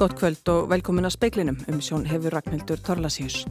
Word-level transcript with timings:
Gott 0.00 0.14
kvöld 0.16 0.48
og 0.48 0.70
velkomin 0.70 1.04
að 1.04 1.12
speiklinum 1.12 1.58
um 1.68 1.80
sjón 1.84 2.06
hefur 2.08 2.32
Ragnhildur 2.32 2.80
Torlasíus. 2.80 3.42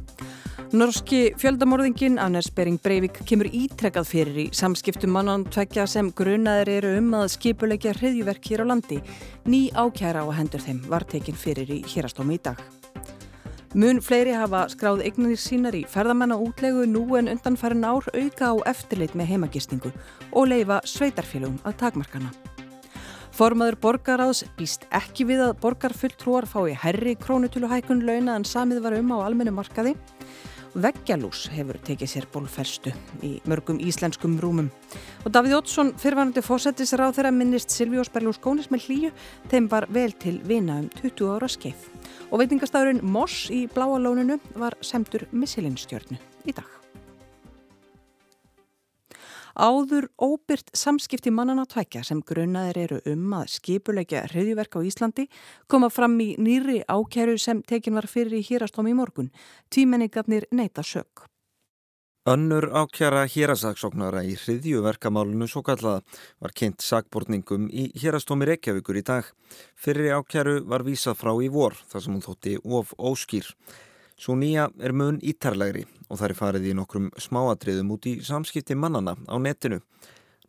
Norski 0.74 1.36
fjöldamorðingin 1.38 2.18
Anders 2.18 2.50
Bering 2.58 2.80
Breivik 2.82 3.20
kemur 3.30 3.52
ítrekkað 3.54 4.10
fyrir 4.10 4.40
í 4.42 4.48
samskiptum 4.58 5.14
mannan 5.14 5.46
tvekja 5.46 5.86
sem 5.86 6.10
grunaðir 6.10 6.74
eru 6.80 6.96
um 7.04 7.14
að 7.20 7.28
skipulegja 7.36 7.94
hriðjuverk 8.00 8.50
hér 8.50 8.66
á 8.66 8.70
landi. 8.74 8.98
Ný 9.46 9.62
ákjæra 9.78 10.26
á 10.26 10.34
hendur 10.42 10.66
þeim 10.66 10.82
var 10.90 11.06
tekin 11.06 11.38
fyrir 11.38 11.70
í 11.70 11.84
hérastómi 11.86 12.40
í 12.40 12.44
dag. 12.50 12.58
Mun 13.78 14.02
fleiri 14.02 14.34
hafa 14.34 14.66
skráð 14.74 15.06
eignir 15.06 15.38
sínar 15.38 15.78
í 15.78 15.86
ferðamenn 15.86 16.34
á 16.34 16.38
útlegu 16.42 16.90
nú 16.90 17.06
en 17.22 17.30
undanfærin 17.30 17.86
ár 17.86 18.10
auka 18.10 18.56
á 18.58 18.74
eftirlit 18.74 19.14
með 19.14 19.36
heimagistingu 19.36 19.94
og 20.34 20.50
leifa 20.50 20.82
sveitarfélagum 20.82 21.62
að 21.62 21.84
takmarkana. 21.86 22.49
Formaður 23.40 23.78
borgaráðs 23.80 24.42
býst 24.58 24.82
ekki 24.92 25.24
við 25.30 25.40
að 25.46 25.54
borgarfulltrúar 25.62 26.44
fái 26.44 26.74
herri 26.76 27.14
krónutöluhækun 27.16 28.02
launa 28.04 28.34
en 28.36 28.44
samið 28.44 28.82
var 28.84 28.98
um 28.98 29.14
á 29.16 29.18
almennu 29.24 29.54
markaði. 29.56 29.94
Veggjalús 30.76 31.46
hefur 31.54 31.80
tekið 31.88 32.12
sér 32.12 32.28
bólferstu 32.34 32.92
í 33.24 33.38
mörgum 33.48 33.80
íslenskum 33.80 34.36
rúmum. 34.44 34.68
Og 35.24 35.32
Davíð 35.32 35.56
Ótsson, 35.62 35.94
fyrrvanandi 35.96 36.44
fósettis 36.44 36.92
ráð 37.00 37.16
þeirra 37.22 37.32
minnist 37.38 37.72
Silvíós 37.72 38.12
Berlús 38.12 38.42
Gónis 38.44 38.68
með 38.74 38.90
hlýju, 38.90 39.14
þeim 39.48 39.72
var 39.72 39.88
vel 39.88 40.12
til 40.20 40.36
vina 40.44 40.82
um 40.84 40.92
20 41.00 41.32
ára 41.38 41.48
skeið. 41.48 41.88
Og 42.34 42.44
veitingastafurinn 42.44 43.00
Moss 43.08 43.48
í 43.56 43.70
Bláalónunu 43.72 44.36
var 44.60 44.76
semtur 44.84 45.30
missilinstjörnu 45.32 46.20
í 46.44 46.60
dag. 46.60 46.79
Áður 49.60 50.06
óbyrt 50.24 50.70
samskipti 50.72 51.34
mannana 51.36 51.66
tvækja 51.68 52.00
sem 52.08 52.22
grunnaðir 52.24 52.78
eru 52.80 53.00
um 53.12 53.34
að 53.36 53.50
skipulegja 53.58 54.22
hriðjuverk 54.30 54.78
á 54.80 54.88
Íslandi 54.88 55.26
koma 55.68 55.90
fram 55.92 56.16
í 56.24 56.30
nýri 56.40 56.78
ákjæru 56.88 57.36
sem 57.36 57.60
tekin 57.68 57.98
var 58.00 58.08
fyrir 58.08 58.38
í 58.40 58.46
hýrastóm 58.48 58.88
í 58.88 58.94
morgun. 58.96 59.28
Tímenningarnir 59.68 60.48
neyta 60.56 60.80
sök. 60.80 61.26
Önnur 62.30 62.70
ákjara 62.72 63.26
hýrasaksóknara 63.28 64.24
í 64.24 64.38
hriðjuverkamálunu 64.40 65.50
svo 65.52 65.66
kallaða 65.68 66.06
var 66.40 66.56
kynnt 66.56 66.80
sakbortningum 66.80 67.68
í 67.68 67.90
hýrastómi 68.00 68.48
Reykjavíkur 68.48 69.02
í 69.02 69.04
dag. 69.12 69.28
Fyrir 69.76 70.22
ákjæru 70.22 70.62
var 70.72 70.88
vísað 70.88 71.20
frá 71.20 71.36
í 71.36 71.52
vor 71.52 71.76
þar 71.92 72.06
sem 72.06 72.16
hún 72.16 72.24
þótti 72.24 72.56
of 72.64 72.96
óskýr. 72.96 73.52
Svo 74.20 74.36
nýja 74.36 74.68
er 74.84 74.92
mun 74.92 75.22
ítarlegri 75.24 75.86
og 76.10 76.18
það 76.20 76.26
er 76.28 76.36
farið 76.36 76.66
í 76.68 76.76
nokkrum 76.76 77.06
smáatriðum 77.16 77.94
út 77.96 78.08
í 78.10 78.18
samskipti 78.26 78.76
mannana 78.76 79.16
á 79.16 79.36
netinu. 79.40 79.80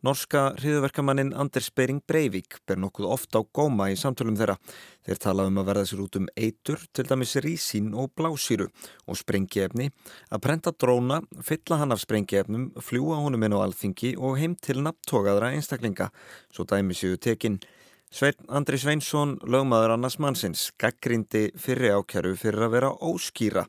Norska 0.01 0.55
hriðverkamannin 0.57 1.29
Anders 1.37 1.69
Bering 1.77 2.01
Breivik 2.09 2.57
ber 2.67 2.79
nokkuð 2.81 3.05
ofta 3.13 3.39
á 3.39 3.45
góma 3.45 3.91
í 3.93 3.97
samtölum 4.01 4.35
þeirra. 4.35 4.57
Þeir 5.05 5.19
tala 5.21 5.45
um 5.47 5.59
að 5.61 5.67
verða 5.69 5.83
sér 5.87 6.01
út 6.01 6.17
um 6.17 6.25
eitur, 6.35 6.81
til 6.91 7.05
dæmis 7.05 7.35
rísín 7.45 7.91
og 7.93 8.09
blásýru 8.17 8.67
og 9.05 9.19
sprengiefni, 9.21 9.91
að 10.33 10.41
prenta 10.41 10.73
dróna, 10.73 11.21
fylla 11.45 11.77
hann 11.83 11.93
af 11.93 12.01
sprengiefnum, 12.01 12.71
fljúa 12.81 13.21
honum 13.21 13.45
inn 13.45 13.55
á 13.55 13.61
alþingi 13.61 14.15
og 14.17 14.41
heim 14.41 14.57
til 14.57 14.81
nabbtókaðra 14.81 15.53
einstaklinga, 15.53 16.09
svo 16.49 16.65
dæmi 16.65 16.97
séu 16.97 17.21
tekinn. 17.21 17.61
Svein 18.11 18.35
Andri 18.51 18.75
Sveinsson, 18.75 19.37
lögmaður 19.47 19.93
annars 19.93 20.17
mannsins, 20.19 20.65
gaggrindi 20.75 21.45
fyrri 21.55 21.93
ákjæru 21.95 22.33
fyrir 22.35 22.65
að 22.65 22.73
vera 22.73 22.89
óskýra 23.07 23.63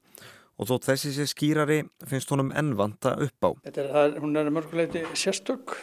og 0.59 0.67
þótt 0.67 0.89
þessi 0.89 1.13
sé 1.15 1.27
skýrari 1.31 1.77
finnst 2.11 2.35
honum 2.35 2.51
ennvanta 2.59 3.13
upp 3.23 3.47
á. 3.47 3.51
Er, 3.71 4.19
hún 4.19 4.35
er 4.35 4.51
mörguleiti 4.51 5.05
sérstök, 5.15 5.77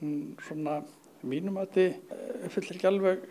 hún 0.00 0.34
svona 0.48 0.80
mínum 1.22 1.62
að 1.62 1.78
þið 1.78 2.50
fyllir 2.56 2.80
ekki 2.80 2.90
alveg, 2.90 3.24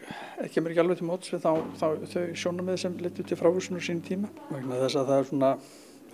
ekki 0.48 0.64
mér 0.64 0.78
ekki 0.78 0.84
alveg 0.86 1.04
til 1.04 1.12
móts 1.12 1.36
við 1.36 1.44
þá, 1.44 1.52
þá 1.84 1.88
þau 2.16 2.26
sjónum 2.40 2.72
með 2.72 2.82
sem 2.86 3.00
út 3.12 3.36
í 3.36 3.42
frávísinu 3.44 3.84
sín 3.84 4.04
tíma. 4.08 4.32
Vegna 4.48 4.82
þess 4.86 5.02
að 5.04 5.12
það 5.12 5.22
er 5.26 5.32
svona 5.34 5.54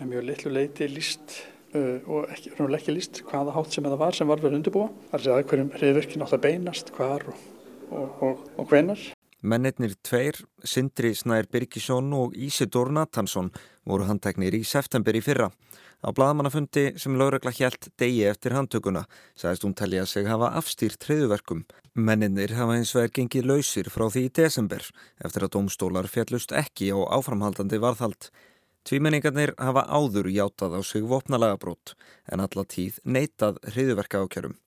mjög 0.09 0.29
litlu 0.31 0.57
leiti 0.57 0.89
líst 0.89 1.39
uh, 1.77 2.01
og 2.09 2.33
ekki, 2.33 2.57
ekki 2.57 2.97
líst 2.97 3.21
hvaða 3.29 3.53
hátt 3.59 3.77
sem 3.77 3.85
það 3.85 3.99
var 4.07 4.17
sem 4.17 4.33
var 4.33 4.41
verið 4.41 4.63
undirbúa. 4.63 4.93
Það 5.13 5.19
er 5.21 5.35
að 5.37 5.49
hverjum 5.53 5.75
hriðverkin 5.77 6.25
átt 6.25 6.39
að 6.41 6.47
beinast, 6.49 6.97
hvar 6.97 7.29
og 7.29 7.51
og, 7.93 8.23
og, 8.25 8.47
og 8.57 8.71
hvenar. 8.71 8.99
Mennirnir 9.43 9.97
tveir, 10.07 10.37
Sindri 10.63 11.11
Snær 11.19 11.49
Birgisson 11.51 12.13
og 12.15 12.35
Ísidór 12.39 12.93
Natansson 12.95 13.49
voru 13.83 14.05
handteknir 14.07 14.55
í 14.55 14.61
september 14.63 15.17
í 15.19 15.21
fyrra. 15.23 15.49
Á 16.03 16.11
bladamannafundi 16.15 16.93
sem 16.99 17.15
lögregla 17.19 17.51
hjælt 17.51 17.89
degi 17.99 18.23
eftir 18.27 18.55
handtökuna 18.55 19.03
sagðist 19.39 19.65
hún 19.67 19.75
telli 19.75 19.99
að 19.99 20.09
seg 20.13 20.29
hafa 20.31 20.53
afstýrt 20.59 20.99
treyðuverkum. 21.03 21.65
Menninir 21.95 22.55
hafa 22.55 22.77
eins 22.77 22.93
vegar 22.95 23.11
gengið 23.19 23.49
lausir 23.51 23.91
frá 23.91 24.07
því 24.07 24.25
í 24.29 24.31
desember 24.39 24.87
eftir 25.23 25.47
að 25.47 25.53
domstólar 25.57 26.07
fjallust 26.11 26.55
ekki 26.63 26.91
á 26.95 26.99
áframhaldandi 27.19 27.79
varðhald. 27.83 28.31
Tvímenningarnir 28.87 29.55
hafa 29.59 29.85
áður 29.87 30.31
játað 30.31 30.79
á 30.79 30.81
sig 30.83 31.03
vopnalega 31.07 31.59
brott 31.59 31.95
en 32.31 32.43
alla 32.43 32.63
tíð 32.63 32.99
neitað 33.03 33.59
treyðuverka 33.67 34.23
ákjörum. 34.23 34.57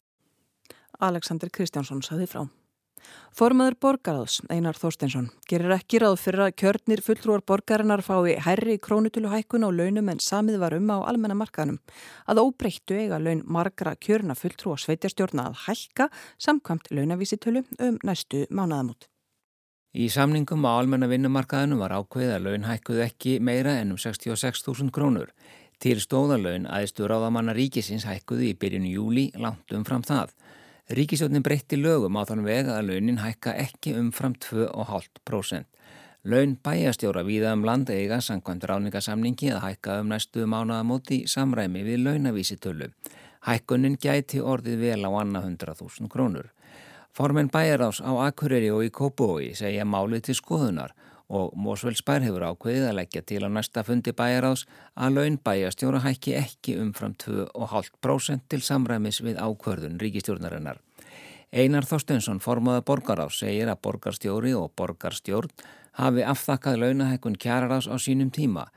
Alexander 1.01 1.53
Kristjánsson 1.53 2.05
saði 2.05 2.29
frá. 2.29 2.47
Formaður 3.37 3.75
borgaráðs, 3.85 4.39
Einar 4.49 4.79
Þorsteinsson, 4.81 5.27
gerir 5.45 5.75
ekki 5.75 5.99
ráð 6.01 6.15
fyrir 6.23 6.45
að 6.47 6.55
kjörnir 6.63 7.03
fulltrúar 7.05 7.43
borgarinnar 7.45 8.01
fái 8.01 8.39
herri 8.47 8.79
krónutölu 8.81 9.29
hækkun 9.29 9.67
á 9.67 9.71
launum 9.71 10.09
en 10.09 10.23
samið 10.25 10.57
var 10.63 10.77
um 10.79 10.89
á 10.89 11.05
almennamarkaðnum. 11.11 11.77
Að 12.25 12.41
óbreyttu 12.41 12.97
eiga 12.97 13.19
laun 13.21 13.43
margra 13.45 13.93
kjörna 14.01 14.39
fulltrúar 14.41 14.81
sveitjastjórna 14.81 15.51
að 15.51 15.61
hækka 15.67 16.09
samkvæmt 16.41 16.89
launavísitölu 16.89 17.67
um 17.77 18.01
næstu 18.01 18.47
mánaðamót. 18.49 19.11
Í 19.97 20.09
samningum 20.13 20.65
á 20.65 20.77
almenna 20.77 21.07
vinnumarkaðinu 21.09 21.77
var 21.81 21.93
ákveð 21.97 22.35
að 22.35 22.49
laun 22.49 22.67
hækkuð 22.69 23.05
ekki 23.05 23.39
meira 23.41 23.79
en 23.83 23.95
um 23.95 24.01
66.000 24.01 24.93
krónur. 24.93 25.31
Til 25.77 25.99
stóðalaun 26.01 26.65
aðeistu 26.73 27.05
ráðamanna 27.05 27.53
ríkisins 27.57 28.05
hækkuðu 28.09 28.49
í 28.49 28.57
byrjun 28.57 28.89
júli 28.89 29.27
langt 29.37 29.73
um 29.77 29.85
fram 29.85 30.05
það. 30.05 30.33
Ríkisjónin 30.87 31.43
breytti 31.43 31.75
lögum 31.83 32.15
á 32.15 32.23
þann 32.29 32.45
veg 32.47 32.69
að 32.71 32.85
launin 32.87 33.17
hækka 33.19 33.57
ekki 33.59 33.97
umfram 33.99 34.37
2,5%. 34.39 35.65
Laun 36.31 36.53
bæjastjóra 36.63 37.25
viða 37.27 37.57
um 37.59 37.65
land 37.67 37.91
eiga 37.91 38.21
sangkvæmt 38.23 38.69
ráningasamningi 38.71 39.51
að 39.51 39.65
hækka 39.65 39.97
um 40.05 40.13
næstu 40.15 40.47
mánuðamóti 40.47 41.25
samræmi 41.27 41.83
við 41.83 42.05
launavísitölu. 42.05 42.93
Hækkunin 43.49 43.99
gæti 43.99 44.39
orðið 44.39 44.79
vel 44.85 45.03
á 45.03 45.11
annað 45.11 45.51
100.000 45.51 46.07
krónur. 46.07 46.53
Formen 47.11 47.51
bæjarás 47.51 47.99
á 47.99 48.15
Akureyri 48.29 48.71
og 48.71 48.87
í 48.87 48.95
Kópói 48.95 49.57
segja 49.59 49.83
málið 49.83 50.29
til 50.29 50.39
skoðunar 50.39 50.95
og 51.29 51.55
Mósvöldsbær 51.59 52.23
hefur 52.23 52.45
ákveðið 52.47 52.89
að 52.89 52.99
leggja 53.01 53.23
til 53.27 53.43
á 53.43 53.51
næsta 53.51 53.83
fundi 53.87 54.13
bæjaráðs 54.15 54.67
að 54.95 55.17
laun 55.19 55.39
bæjastjóra 55.43 56.03
hækki 56.05 56.37
ekki 56.39 56.77
umfram 56.83 57.17
2,5% 57.19 58.47
til 58.49 58.63
samræmis 58.63 59.23
við 59.27 59.41
ákvörðun 59.43 59.99
ríkistjórnarinnar. 60.03 60.79
Einar 61.51 61.87
Þorstensson 61.87 62.43
formaða 62.43 62.85
borgaráðs 62.87 63.41
segir 63.43 63.71
að 63.71 63.83
borgarstjóri 63.87 64.55
og 64.55 64.73
borgarstjórn 64.79 65.51
hafi 65.99 66.23
afþakkað 66.27 66.81
launahækkun 66.83 67.39
kjararáðs 67.43 67.91
á 67.91 67.97
sínum 67.99 68.31
tíma. 68.31 68.69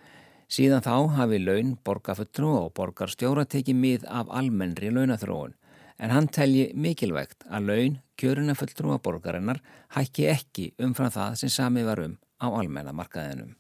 Síðan 0.50 0.82
þá 0.82 1.20
hafi 1.20 1.38
laun, 1.44 1.76
borgarfuttru 1.86 2.50
og 2.64 2.74
borgarstjóra 2.78 3.46
tekið 3.46 3.78
mið 3.78 4.08
af 4.10 4.32
almennri 4.34 4.90
launathróun 4.90 5.54
en 6.00 6.14
hann 6.16 6.30
telji 6.32 6.70
mikilvægt 6.80 7.44
að 7.52 7.70
laun, 7.70 8.00
kjöruna 8.18 8.56
fulltrúa 8.56 8.98
borgarinnar 9.04 9.60
hækki 9.98 10.30
ekki 10.32 10.72
umfram 10.80 11.12
það 11.12 11.36
sem 11.42 11.52
sami 11.52 11.84
var 11.84 12.02
um 12.06 12.16
á 12.40 12.48
almennamarkaðinum. 12.48 13.56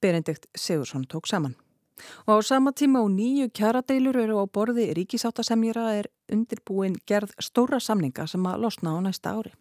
Benedikt 0.00 0.48
Sigursson 0.56 1.04
tók 1.06 1.26
saman. 1.26 1.56
Og 2.26 2.40
á 2.40 2.42
sama 2.42 2.72
tíma 2.72 3.02
og 3.04 3.10
nýju 3.10 3.50
kjaradeilur 3.54 4.16
eru 4.16 4.40
á 4.42 4.46
borði 4.48 4.90
ríkisáttasemjara 4.96 5.92
er 6.00 6.08
undirbúin 6.32 6.96
gerð 7.06 7.34
stóra 7.38 7.78
samninga 7.78 8.26
sem 8.26 8.42
að 8.46 8.64
losna 8.64 8.96
á 8.96 8.98
næsta 9.04 9.36
ári. 9.38 9.52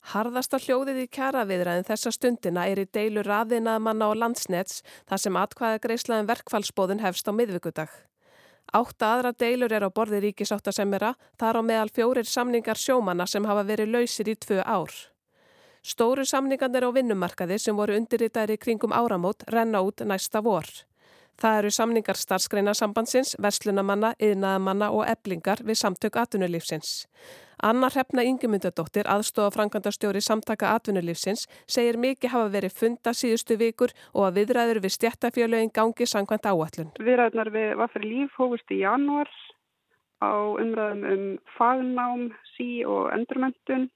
Harðasta 0.00 0.56
hljóðið 0.56 1.02
í 1.02 1.08
kjaraviðræðin 1.12 1.88
þessa 1.88 2.12
stundina 2.14 2.66
er 2.70 2.80
í 2.80 2.86
deilu 2.88 3.24
raðinaðmanna 3.26 4.08
og 4.08 4.16
landsnets 4.22 4.80
þar 5.08 5.20
sem 5.24 5.36
atkvæða 5.36 5.82
greiðslaðin 5.84 6.24
um 6.24 6.30
verkfallsbóðun 6.30 7.04
hefst 7.04 7.28
á 7.28 7.32
miðvíkudag. 7.36 7.90
Átta 8.72 9.14
aðra 9.16 9.32
deilur 9.34 9.72
er 9.74 9.84
á 9.84 9.90
borði 9.90 10.20
ríkisáttasemjara, 10.24 11.14
þar 11.36 11.58
á 11.58 11.62
meðal 11.66 11.90
fjórir 11.90 12.28
samningar 12.28 12.78
sjómanna 12.78 13.26
sem 13.26 13.44
hafa 13.44 13.66
verið 13.66 13.96
lausir 13.96 14.30
í 14.30 14.36
tvö 14.38 14.62
ár. 14.62 14.94
Stóru 15.80 16.26
samningarnir 16.28 16.84
á 16.84 16.90
vinnumarkaði 16.92 17.56
sem 17.58 17.76
voru 17.76 17.96
undirritaðir 17.96 18.58
í 18.58 18.60
kringum 18.60 18.92
áramót 18.92 19.46
renna 19.48 19.80
út 19.80 20.02
næsta 20.04 20.42
vor. 20.44 20.68
Það 21.40 21.58
eru 21.58 21.70
samningar 21.72 22.18
starfskreina 22.20 22.74
sambandsins, 22.76 23.32
verslunamanna, 23.40 24.10
yðnaðamanna 24.20 24.90
og 24.92 25.06
eblingar 25.08 25.62
við 25.64 25.78
samtök 25.80 26.18
atvinnulífsins. 26.20 27.06
Anna 27.64 27.88
Hrefna 27.88 28.24
Ingemyndadóttir, 28.28 29.08
aðstofa 29.08 29.54
frankandastjóri 29.54 30.20
samtaka 30.24 30.74
atvinnulífsins, 30.76 31.46
segir 31.64 31.96
mikið 32.00 32.34
hafa 32.34 32.50
verið 32.52 32.76
funda 32.76 33.14
síðustu 33.16 33.56
vikur 33.60 33.94
og 34.12 34.26
að 34.28 34.40
viðræður 34.40 34.82
við 34.84 34.94
stjættafjölögin 34.98 35.72
gangi 35.72 36.08
sangkvæmt 36.08 36.48
áallun. 36.48 36.92
Viðræðunar 37.00 37.52
við 37.56 37.72
Vafri 37.80 38.04
Líf 38.04 38.36
hófust 38.36 38.76
í 38.76 38.82
januar 38.82 39.32
á 40.20 40.32
umræðum 40.60 41.06
um 41.08 41.24
fagnám, 41.56 42.28
sí 42.52 42.84
og 42.84 43.08
endurmentun 43.16 43.88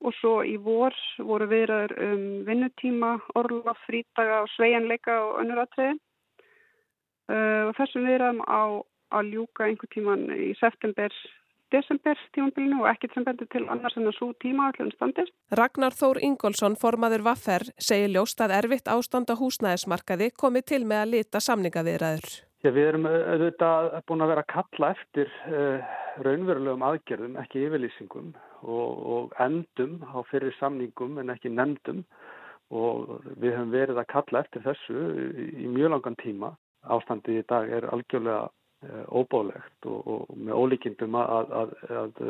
og 0.00 0.14
svo 0.20 0.36
í 0.46 0.56
vor 0.60 0.94
voru 1.18 1.48
viðraður 1.50 1.96
um 2.06 2.22
vinnutíma, 2.46 3.16
orlof, 3.38 3.80
frítaga 3.86 4.42
og 4.44 4.48
sveianleika 4.54 5.18
og 5.26 5.42
önnur 5.42 5.64
aðtriði. 5.64 5.98
Uh, 7.30 7.68
og 7.68 7.76
þessum 7.78 8.08
viðraðum 8.08 8.40
á 8.48 8.62
að 9.20 9.34
ljúka 9.34 9.66
einhver 9.66 9.90
tíman 9.92 10.26
í 10.34 10.50
september 10.58 11.14
desember 11.70 12.18
tímabilinu 12.34 12.82
og 12.82 12.88
ekkert 12.90 13.14
sem 13.14 13.24
bendur 13.26 13.46
til 13.52 13.62
annars 13.70 13.96
en 13.98 14.10
að 14.10 14.16
svo 14.18 14.32
tíma 14.42 14.70
allir 14.70 14.90
standist. 14.96 15.32
Ragnar 15.54 15.94
Þór 15.94 16.18
Ingólfsson, 16.26 16.76
formaður 16.80 17.22
Vaffer, 17.28 17.66
segir 17.78 18.10
ljóst 18.14 18.42
að 18.42 18.56
erfitt 18.58 18.90
ástand 18.90 19.30
á 19.30 19.38
húsnæðismarkaði 19.38 20.32
komi 20.34 20.64
til 20.66 20.82
með 20.82 21.04
að 21.04 21.12
lita 21.14 21.42
samningaviðræður. 21.46 22.38
Já, 22.60 22.70
við 22.76 22.88
erum 22.90 23.06
auðvitað 23.08 23.90
búin 24.10 24.24
að 24.24 24.32
vera 24.34 24.44
að 24.44 24.52
kalla 24.56 24.92
eftir 24.96 25.30
uh, 25.48 25.94
raunverulegum 26.26 26.86
aðgerðum, 26.90 27.38
ekki 27.40 27.68
yfirlýsingum 27.68 28.34
og, 28.62 29.02
og 29.14 29.34
endum 29.42 30.00
á 30.06 30.18
fyrir 30.30 30.54
samningum 30.58 31.18
en 31.20 31.32
ekki 31.34 31.52
nefndum 31.52 32.04
og 32.70 33.20
við 33.42 33.56
höfum 33.56 33.74
verið 33.74 33.98
að 33.98 34.10
kalla 34.14 34.44
eftir 34.44 34.64
þessu 34.64 35.04
í, 35.34 35.66
mjög 35.66 35.96
langan 35.96 36.18
tíma. 36.22 36.54
Ástandi 36.80 37.40
í 37.40 37.46
dag 37.48 37.68
er 37.68 37.88
algjörlega 37.92 38.48
Eh, 38.80 39.04
óbálegt 39.12 39.84
og, 39.84 40.06
og 40.08 40.36
með 40.40 40.56
ólíkindum 40.56 41.16
að, 41.20 41.50
að, 41.52 41.72
að 42.00 42.20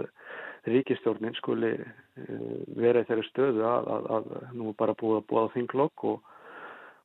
ríkistjórnin 0.66 1.36
skuli 1.38 1.68
eh, 1.78 2.56
vera 2.74 3.04
í 3.04 3.06
þeirri 3.06 3.22
stöðu 3.28 3.62
að, 3.70 4.08
að 4.16 4.26
nú 4.58 4.72
bara 4.74 4.96
búið 4.98 5.20
að 5.20 5.28
búið 5.30 5.46
á 5.46 5.54
þinglokk 5.54 6.04
og, 6.10 6.32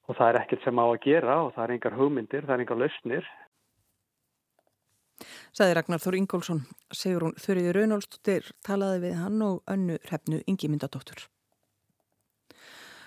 og 0.09 0.17
það 0.17 0.31
er 0.31 0.39
ekkert 0.39 0.65
sem 0.65 0.81
á 0.81 0.85
að 0.87 0.97
gera 1.03 1.35
og 1.43 1.51
það 1.53 1.65
er 1.67 1.73
engar 1.75 1.97
hugmyndir, 1.99 2.47
það 2.47 2.55
er 2.55 2.63
engar 2.65 2.81
lausnir. 2.81 3.29
Saði 5.55 5.77
Ragnar 5.77 6.01
Þór 6.03 6.19
Ingólfsson, 6.19 6.65
segur 6.91 7.29
hún 7.29 7.37
Þurriði 7.39 7.75
Raunálstóttir 7.77 8.51
talaði 8.65 9.05
við 9.07 9.15
hann 9.21 9.41
og 9.45 9.63
önnu 9.71 9.97
hrefnu 10.09 10.41
Ingi 10.45 10.69
Myndadóttur. 10.71 11.27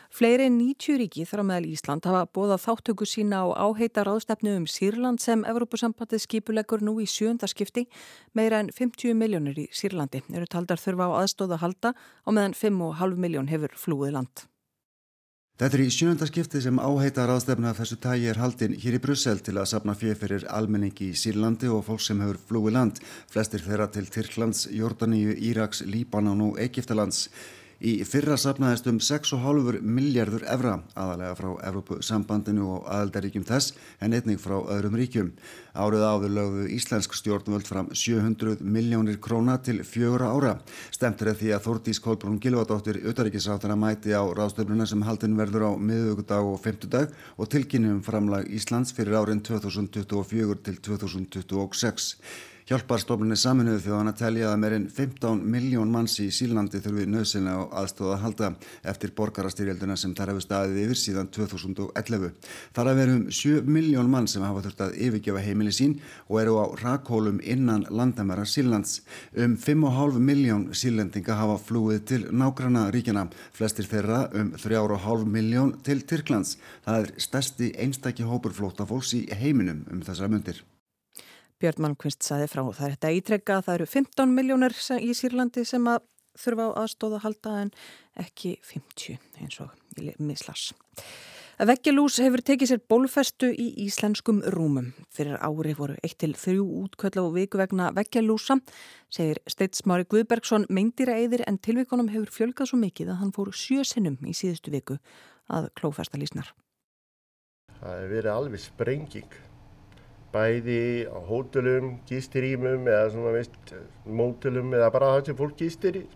Fleiri 0.09 0.47
en 0.49 0.57
90 0.57 0.97
ríki 1.03 1.27
þar 1.29 1.43
á 1.45 1.49
meðal 1.51 1.69
Ísland 1.69 2.07
hafa 2.09 2.25
bóðað 2.33 2.63
þáttöku 2.65 3.07
sína 3.07 3.43
á 3.45 3.47
áheita 3.69 4.07
ráðstefnu 4.09 4.55
um 4.57 4.65
Sýrland 4.65 5.21
sem 5.21 5.45
Evrópusambatið 5.45 6.25
skipulegur 6.25 6.81
nú 6.81 6.97
í 7.05 7.07
sjönda 7.07 7.47
skipti. 7.47 7.85
Meira 8.33 8.63
en 8.65 8.73
50 8.73 9.13
miljónir 9.13 9.61
í 9.61 9.69
Sýrlandi 9.69 10.25
eru 10.33 10.49
taldar 10.49 10.81
þurfa 10.81 11.13
á 11.13 11.19
aðstóða 11.21 11.61
halda 11.61 11.93
og 12.25 12.39
meðan 12.39 12.57
5,5 12.57 13.21
miljón 13.21 13.53
hefur 13.53 13.77
flúið 13.77 14.17
land. 14.17 14.49
Þetta 15.59 15.75
er 15.75 15.81
í 15.83 15.91
sjönda 15.91 16.27
skipti 16.29 16.61
sem 16.63 16.77
áheita 16.79 17.25
ráðstefna 17.27 17.73
þessu 17.75 17.97
tægi 17.99 18.29
er 18.31 18.39
haldinn 18.39 18.77
hér 18.79 18.95
í 18.95 19.01
Brussel 19.03 19.41
til 19.43 19.57
að 19.59 19.65
sapna 19.67 19.97
fjöferir 19.99 20.45
almenningi 20.55 21.09
í 21.11 21.17
Sýrlandi 21.19 21.67
og 21.75 21.83
fólk 21.89 22.05
sem 22.05 22.21
hefur 22.23 22.39
flúið 22.47 22.77
land. 22.77 23.01
Flestir 23.27 23.65
þeirra 23.65 23.89
til 23.91 24.07
Tyrklands, 24.07 24.69
Jórdaníu, 24.71 25.35
Íraks, 25.35 25.83
Líbanon 25.83 26.45
og 26.47 26.61
Egiptalands. 26.63 27.25
Í 27.79 27.93
fyrra 28.03 28.35
sapnaðist 28.35 28.89
um 28.91 28.97
6,5 28.99 29.77
miljardur 29.87 30.43
evra 30.51 30.73
aðalega 30.99 31.37
frá 31.39 31.51
Evrópusambandinu 31.69 32.65
og 32.75 32.89
aðaldaríkjum 32.91 33.45
þess 33.47 33.77
en 34.03 34.17
einnig 34.19 34.41
frá 34.43 34.57
öðrum 34.59 34.97
ríkjum. 34.99 35.29
Árið 35.79 36.03
áður 36.03 36.35
lögðu 36.41 36.65
Íslensk 36.75 37.15
stjórnvöld 37.15 37.71
fram 37.71 37.93
700 37.95 38.67
miljónir 38.67 39.21
króna 39.23 39.61
til 39.63 39.85
fjögura 39.87 40.33
ára. 40.35 40.57
Stemtur 40.91 41.31
er 41.31 41.39
því 41.39 41.55
að 41.55 41.65
Þórtís 41.69 42.03
Kolbrún 42.03 42.43
Gilvardóttir 42.43 42.99
utaríkisáttana 43.07 43.79
mæti 43.79 44.11
á 44.11 44.27
ráðstöfnuna 44.27 44.91
sem 44.91 45.07
haldin 45.07 45.39
verður 45.39 45.71
á 45.71 45.73
miðugudag 45.79 46.51
og 46.51 46.59
femtudag 46.67 47.15
og 47.39 47.47
tilkynum 47.55 48.03
framlag 48.03 48.51
Íslands 48.51 48.91
fyrir 48.91 49.23
árin 49.23 49.39
2024 49.47 50.63
til 50.67 50.83
2026. 50.83 52.17
Hjálparstofnunni 52.69 53.37
saminuðu 53.41 53.79
þjóðan 53.81 54.11
að 54.11 54.17
telja 54.19 54.49
að 54.53 54.59
meirinn 54.61 54.83
15 54.93 55.39
miljón 55.55 55.89
manns 55.89 56.19
í 56.21 56.27
Sílandi 56.37 56.83
þurfi 56.85 57.07
nöðsina 57.09 57.55
á 57.57 57.61
aðstóða 57.81 58.19
að 58.19 58.21
halda 58.27 58.51
eftir 58.93 59.15
borgarastyrjalduna 59.17 59.97
sem 59.97 60.13
þar 60.19 60.35
hefur 60.35 60.45
staðið 60.45 60.83
yfir 60.83 61.01
síðan 61.01 61.31
2011. 61.33 62.29
Þar 62.77 62.93
að 62.93 63.01
verum 63.01 63.25
7 63.41 63.73
miljón 63.73 64.13
mann 64.13 64.29
sem 64.29 64.45
hafa 64.45 64.67
þurft 64.67 64.85
að 64.85 65.01
yfirgefa 65.09 65.47
heimili 65.49 65.73
sín 65.73 65.97
og 66.29 66.43
eru 66.43 66.61
á 66.61 66.67
rakhólum 66.85 67.41
innan 67.41 67.89
landamæra 67.89 68.45
Sílands. 68.45 69.01
Um 69.33 69.57
5,5 69.57 70.21
miljón 70.21 70.69
sílendinga 70.77 71.41
hafa 71.41 71.57
flúið 71.65 72.05
til 72.13 72.23
nágranna 72.29 72.91
ríkjana, 72.93 73.31
flestir 73.57 73.89
þeirra 73.89 74.27
um 74.37 74.53
3,5 74.61 75.25
miljón 75.25 75.79
til 75.81 76.05
Tyrklands. 76.05 76.59
Það 76.85 77.07
er 77.07 77.15
stærsti 77.17 77.77
einstakki 77.81 78.29
hópur 78.29 78.53
flótafólks 78.53 79.17
í 79.17 79.25
heiminum 79.33 79.87
um 79.89 80.05
þessara 80.05 80.37
myndir. 80.37 80.69
Björn 81.59 81.83
Malmqvist 81.83 82.23
saði 82.23 82.47
frá 82.51 82.63
það 82.63 82.85
er 82.87 82.93
þetta 82.95 83.15
ítrekka 83.17 83.63
það 83.67 83.79
eru 83.79 83.87
15 83.95 84.35
miljónir 84.37 84.77
í 85.03 85.11
Sýrlandi 85.17 85.65
sem 85.67 85.89
að 85.91 86.05
þurfa 86.39 86.69
á 86.71 86.79
aðstóða 86.85 87.25
halda 87.25 87.55
en 87.65 87.73
ekki 88.23 88.59
50 88.63 89.19
eins 89.43 89.59
og 89.65 89.75
mislas. 90.23 90.69
Vekkjalús 91.59 92.21
hefur 92.23 92.39
tekið 92.47 92.71
sér 92.71 92.83
bólfestu 92.87 93.49
í 93.51 93.65
íslenskum 93.83 94.45
rúmum. 94.55 94.93
Fyrir 95.11 95.41
ári 95.43 95.73
voru 95.75 95.97
eitt 96.07 96.21
til 96.23 96.37
þrjú 96.39 96.67
útköll 96.85 97.19
á 97.19 97.27
viku 97.35 97.59
vegna 97.59 97.89
vekkjalúsa, 97.97 98.61
segir 99.11 99.41
Steitsmári 99.51 100.07
Guðbergsson 100.07 100.69
meindýra 100.71 101.19
eðir 101.19 101.43
en 101.51 101.59
tilvíkonum 101.59 102.13
hefur 102.15 102.31
fjölgað 102.37 102.71
svo 102.71 102.79
mikið 102.79 103.11
að 103.11 103.21
hann 103.25 103.35
fór 103.35 103.51
sjö 103.51 103.83
sinnum 103.83 104.21
í 104.23 104.37
síðustu 104.39 104.71
viku 104.71 105.01
að 105.51 105.67
klófesta 105.75 106.23
lísnar. 106.23 106.55
Það 107.81 107.97
hefur 107.97 108.15
verið 108.15 108.33
alveg 108.37 108.63
sprenging 108.63 109.39
bæði 110.33 111.09
á 111.09 111.19
hótelum, 111.29 111.97
gístirímum 112.09 112.87
eða 112.89 113.11
svona 113.15 113.35
veist 113.37 113.75
mótelum 114.05 114.75
eða 114.77 114.93
bara 114.93 115.13
það 115.15 115.27
sem 115.31 115.41
fólk 115.41 115.59
gístir 115.59 116.01
í, 116.03 116.07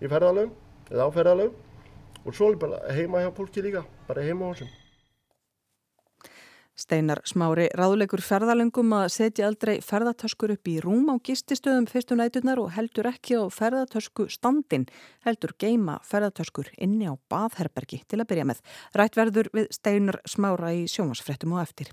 í 0.00 0.10
ferðalöfum 0.10 0.54
eða 0.90 1.08
á 1.08 1.10
ferðalöfum 1.16 1.64
og 2.24 2.36
svo 2.36 2.52
bara 2.60 2.82
heima 2.92 3.22
hjá 3.24 3.32
fólki 3.36 3.64
líka, 3.64 3.84
bara 4.08 4.24
heima 4.24 4.48
á 4.48 4.52
þessum. 4.52 4.76
Steinar 6.78 7.18
Smári 7.26 7.64
ráðleikur 7.74 8.22
ferðalöngum 8.22 8.92
að 9.00 9.08
setja 9.10 9.48
aldrei 9.48 9.80
ferðartöskur 9.82 10.52
upp 10.54 10.68
í 10.70 10.76
rúm 10.84 11.08
á 11.10 11.18
gististöðum 11.26 11.88
fyrstu 11.90 12.14
nætunar 12.14 12.62
og 12.62 12.70
heldur 12.76 13.10
ekki 13.10 13.34
á 13.34 13.50
ferðartösku 13.50 14.28
standin, 14.30 14.86
heldur 15.26 15.56
geima 15.58 15.98
ferðartöskur 16.06 16.70
inni 16.78 17.10
á 17.10 17.18
baðherbergi 17.32 18.04
til 18.06 18.22
að 18.22 18.28
byrja 18.30 18.50
með. 18.52 18.62
Rætt 18.94 19.18
verður 19.18 19.50
við 19.58 19.72
Steinar 19.74 20.22
Smára 20.22 20.70
í 20.70 20.86
sjómasfrettum 20.86 21.58
og 21.58 21.66
eftir. 21.66 21.90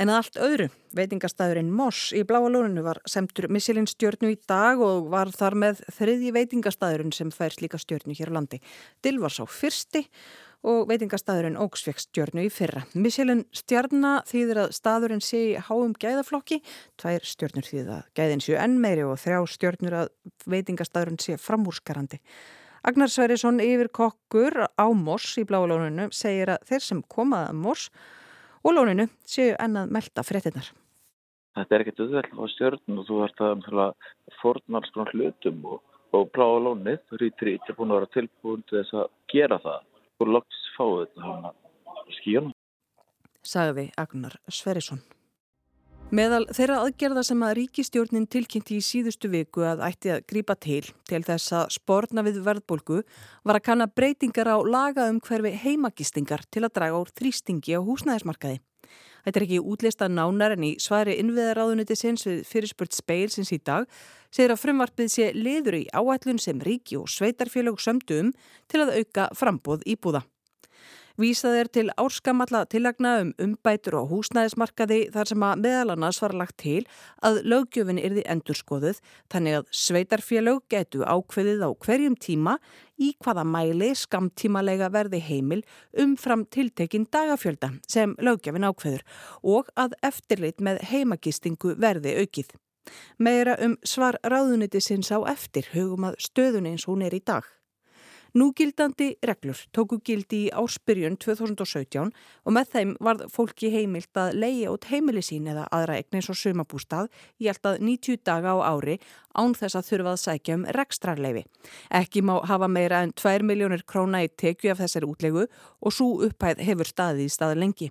En 0.00 0.08
að 0.08 0.16
allt 0.16 0.36
öðru, 0.40 0.66
veitingastæðurinn 0.96 1.72
Moss 1.76 2.14
í 2.16 2.22
Bláa 2.24 2.48
lóninu 2.48 2.80
var 2.86 3.02
semtur 3.04 3.50
Missilin 3.52 3.84
stjórnu 3.84 4.30
í 4.32 4.36
dag 4.48 4.80
og 4.80 5.10
var 5.12 5.28
þar 5.34 5.56
með 5.60 5.82
þriðji 5.92 6.30
veitingastæðurinn 6.38 7.12
sem 7.12 7.28
fær 7.34 7.52
slíka 7.52 7.76
stjórnu 7.76 8.14
hér 8.16 8.30
á 8.32 8.36
landi. 8.38 8.62
Dill 9.04 9.18
var 9.20 9.34
sá 9.34 9.42
fyrsti 9.44 10.06
og 10.64 10.86
veitingastæðurinn 10.88 11.58
Óksveks 11.60 12.06
stjórnu 12.08 12.46
í 12.46 12.52
fyrra. 12.52 12.86
Missilin 12.96 13.42
stjórna 13.52 14.14
þýðir 14.30 14.62
að 14.62 14.72
staðurinn 14.78 15.20
sé 15.24 15.42
háum 15.66 15.92
gæðaflokki, 16.00 16.62
tvær 16.96 17.26
stjórnur 17.28 17.68
þýðir 17.68 17.90
að 17.98 18.08
gæðin 18.16 18.44
séu 18.46 18.56
enn 18.62 18.78
meiri 18.80 19.04
og 19.04 19.20
þrjá 19.20 19.42
stjórnur 19.52 19.98
að 19.98 20.14
veitingastæðurinn 20.48 21.20
sé 21.20 21.36
framúrskarandi. 21.36 22.22
Agnar 22.88 23.12
Sverrisson 23.12 23.60
yfir 23.60 23.92
kokkur 23.92 24.62
á 24.64 24.86
Moss 24.96 25.36
í 25.36 25.44
Bláa 25.44 25.68
lóninu 25.68 26.08
segir 26.16 26.54
að 26.56 26.64
þeir 26.72 26.86
sem 26.86 27.04
komaða 27.12 27.52
Moss 27.52 27.92
og 28.64 28.76
lóninu 28.76 29.06
séu 29.26 29.54
ennað 29.58 29.92
melda 29.96 30.24
fréttinnar. 30.26 30.70
Þetta 31.56 31.74
er 31.74 31.84
ekkert 31.84 32.02
auðvelt 32.04 32.34
á 32.38 32.44
stjórn 32.54 32.98
og 33.00 33.06
þú 33.08 33.22
ert 33.26 33.40
að 33.44 33.64
forna 34.40 34.80
alls 34.80 34.92
konar 34.94 35.12
hlutum 35.14 35.64
og, 35.66 35.80
og 36.14 36.28
pláða 36.34 36.60
lónið, 36.66 37.00
Rítrit 37.20 37.68
er 37.68 37.78
búin 37.78 37.92
að 37.92 38.00
vera 38.00 38.14
tilbúin 38.16 38.66
til 38.68 38.80
þess 38.80 38.98
að 39.02 39.08
gera 39.32 39.58
það 39.64 39.80
og 40.20 40.34
loks 40.36 40.60
fáið 40.76 41.06
þetta 41.16 41.54
skíjana. 42.18 42.54
Sagði 43.40 43.88
Agnar 43.98 44.36
Sverrisson. 44.52 45.00
Meðal 46.10 46.48
þeirra 46.50 46.80
aðgerða 46.82 47.22
sem 47.22 47.42
að 47.46 47.52
ríkistjórnin 47.60 48.24
tilkynnti 48.26 48.80
í 48.80 48.82
síðustu 48.82 49.28
viku 49.30 49.62
að 49.62 49.84
ætti 49.86 50.10
að 50.10 50.24
grípa 50.26 50.56
til 50.58 50.80
til 51.06 51.20
þess 51.22 51.52
að 51.54 51.68
spórna 51.76 52.24
við 52.26 52.40
verðbólgu 52.48 52.96
var 53.46 53.58
að 53.60 53.64
kanna 53.68 53.86
breytingar 53.86 54.50
á 54.50 54.58
laga 54.58 55.06
um 55.06 55.20
hverfi 55.22 55.52
heimagistingar 55.62 56.42
til 56.50 56.64
að 56.66 56.74
draga 56.80 56.98
úr 56.98 57.12
þrýstingi 57.14 57.78
á 57.78 57.86
húsnæðismarkaði. 57.86 58.58
Þetta 59.22 59.38
er 59.38 59.46
ekki 59.46 59.62
útlista 59.62 60.10
nánar 60.10 60.56
en 60.56 60.66
í 60.66 60.72
svari 60.82 61.14
innviðaráðuniti 61.22 61.94
sinns 61.94 62.26
við 62.26 62.42
fyrirspurt 62.48 62.98
speil 62.98 63.30
sinns 63.30 63.54
í 63.54 63.60
dag 63.62 63.86
segir 64.34 64.56
að 64.56 64.64
frumvarpið 64.64 65.14
sé 65.14 65.30
liður 65.38 65.78
í 65.78 65.84
áætlun 65.94 66.42
sem 66.42 66.58
ríki 66.58 66.98
og 66.98 67.06
sveitarfélög 67.06 67.78
sömdu 67.78 68.18
um 68.24 68.34
til 68.66 68.82
að 68.82 68.96
auka 68.98 69.30
frambóð 69.38 69.86
íbúða. 69.86 70.26
Vísað 71.20 71.56
er 71.58 71.68
til 71.68 71.90
árskamalla 72.00 72.62
tillagna 72.70 73.10
um 73.20 73.30
umbætur 73.44 73.98
og 73.98 74.06
húsnæðismarkaði 74.08 75.00
þar 75.12 75.28
sem 75.28 75.42
að 75.44 75.58
meðal 75.66 75.92
annars 75.92 76.20
var 76.22 76.32
lagt 76.32 76.56
til 76.62 76.86
að 77.26 77.42
lögjöfin 77.50 78.00
yrði 78.00 78.24
endurskoðuð 78.32 79.02
þannig 79.32 79.58
að 79.58 79.68
sveitarfélög 79.82 80.62
getu 80.72 81.02
ákveðið 81.04 81.66
á 81.66 81.70
hverjum 81.84 82.16
tíma 82.16 82.56
í 82.96 83.10
hvaða 83.20 83.44
mæli 83.44 83.90
skamtímalega 84.00 84.88
verði 84.94 85.20
heimil 85.26 85.60
umfram 86.06 86.46
tiltekin 86.48 87.04
dagafjölda 87.12 87.74
sem 87.84 88.16
lögjöfin 88.16 88.70
ákveður 88.70 89.04
og 89.44 89.68
að 89.76 90.00
eftirlit 90.00 90.64
með 90.64 90.80
heimagistingu 90.88 91.76
verði 91.76 92.16
aukið. 92.22 92.56
Meira 93.20 93.60
um 93.60 93.76
svar 93.84 94.16
ráðuniti 94.24 94.80
sinns 94.80 95.12
á 95.12 95.20
eftir 95.28 95.68
hugum 95.74 96.08
að 96.08 96.22
stöðun 96.30 96.72
eins 96.72 96.88
hún 96.88 97.04
er 97.04 97.12
í 97.12 97.20
dag. 97.20 97.44
Núgildandi 98.38 99.16
reglur 99.26 99.58
tóku 99.74 99.98
gildi 100.06 100.44
í 100.46 100.50
áspyrjun 100.54 101.16
2017 101.18 102.12
og 102.46 102.54
með 102.54 102.68
þeim 102.74 102.92
varð 103.02 103.24
fólki 103.34 103.72
heimilt 103.74 104.20
að 104.20 104.36
leia 104.44 104.70
út 104.70 104.86
heimili 104.90 105.22
sín 105.24 105.48
eða 105.50 105.66
aðra 105.74 105.98
egnis 105.98 106.30
og 106.30 106.38
sumabústað 106.38 107.10
í 107.42 107.48
alltaf 107.50 107.80
90 107.82 108.22
daga 108.26 108.54
á 108.54 108.70
ári 108.70 109.00
án 109.34 109.56
þess 109.58 109.80
að 109.80 109.88
þurfað 109.88 110.20
sækja 110.22 110.58
um 110.60 110.66
rekstrarleifi. 110.78 111.42
Ekki 111.90 112.22
má 112.22 112.36
hafa 112.46 112.68
meira 112.70 113.02
en 113.02 113.14
2 113.18 113.42
miljónir 113.46 113.82
króna 113.82 114.22
í 114.22 114.30
tekju 114.30 114.74
af 114.74 114.84
þessari 114.84 115.10
útlegu 115.10 115.48
og 115.48 115.94
svo 115.94 116.12
upphæð 116.28 116.62
hefur 116.70 116.92
staðið 116.94 117.26
í 117.26 117.34
stað 117.34 117.58
lengi. 117.58 117.90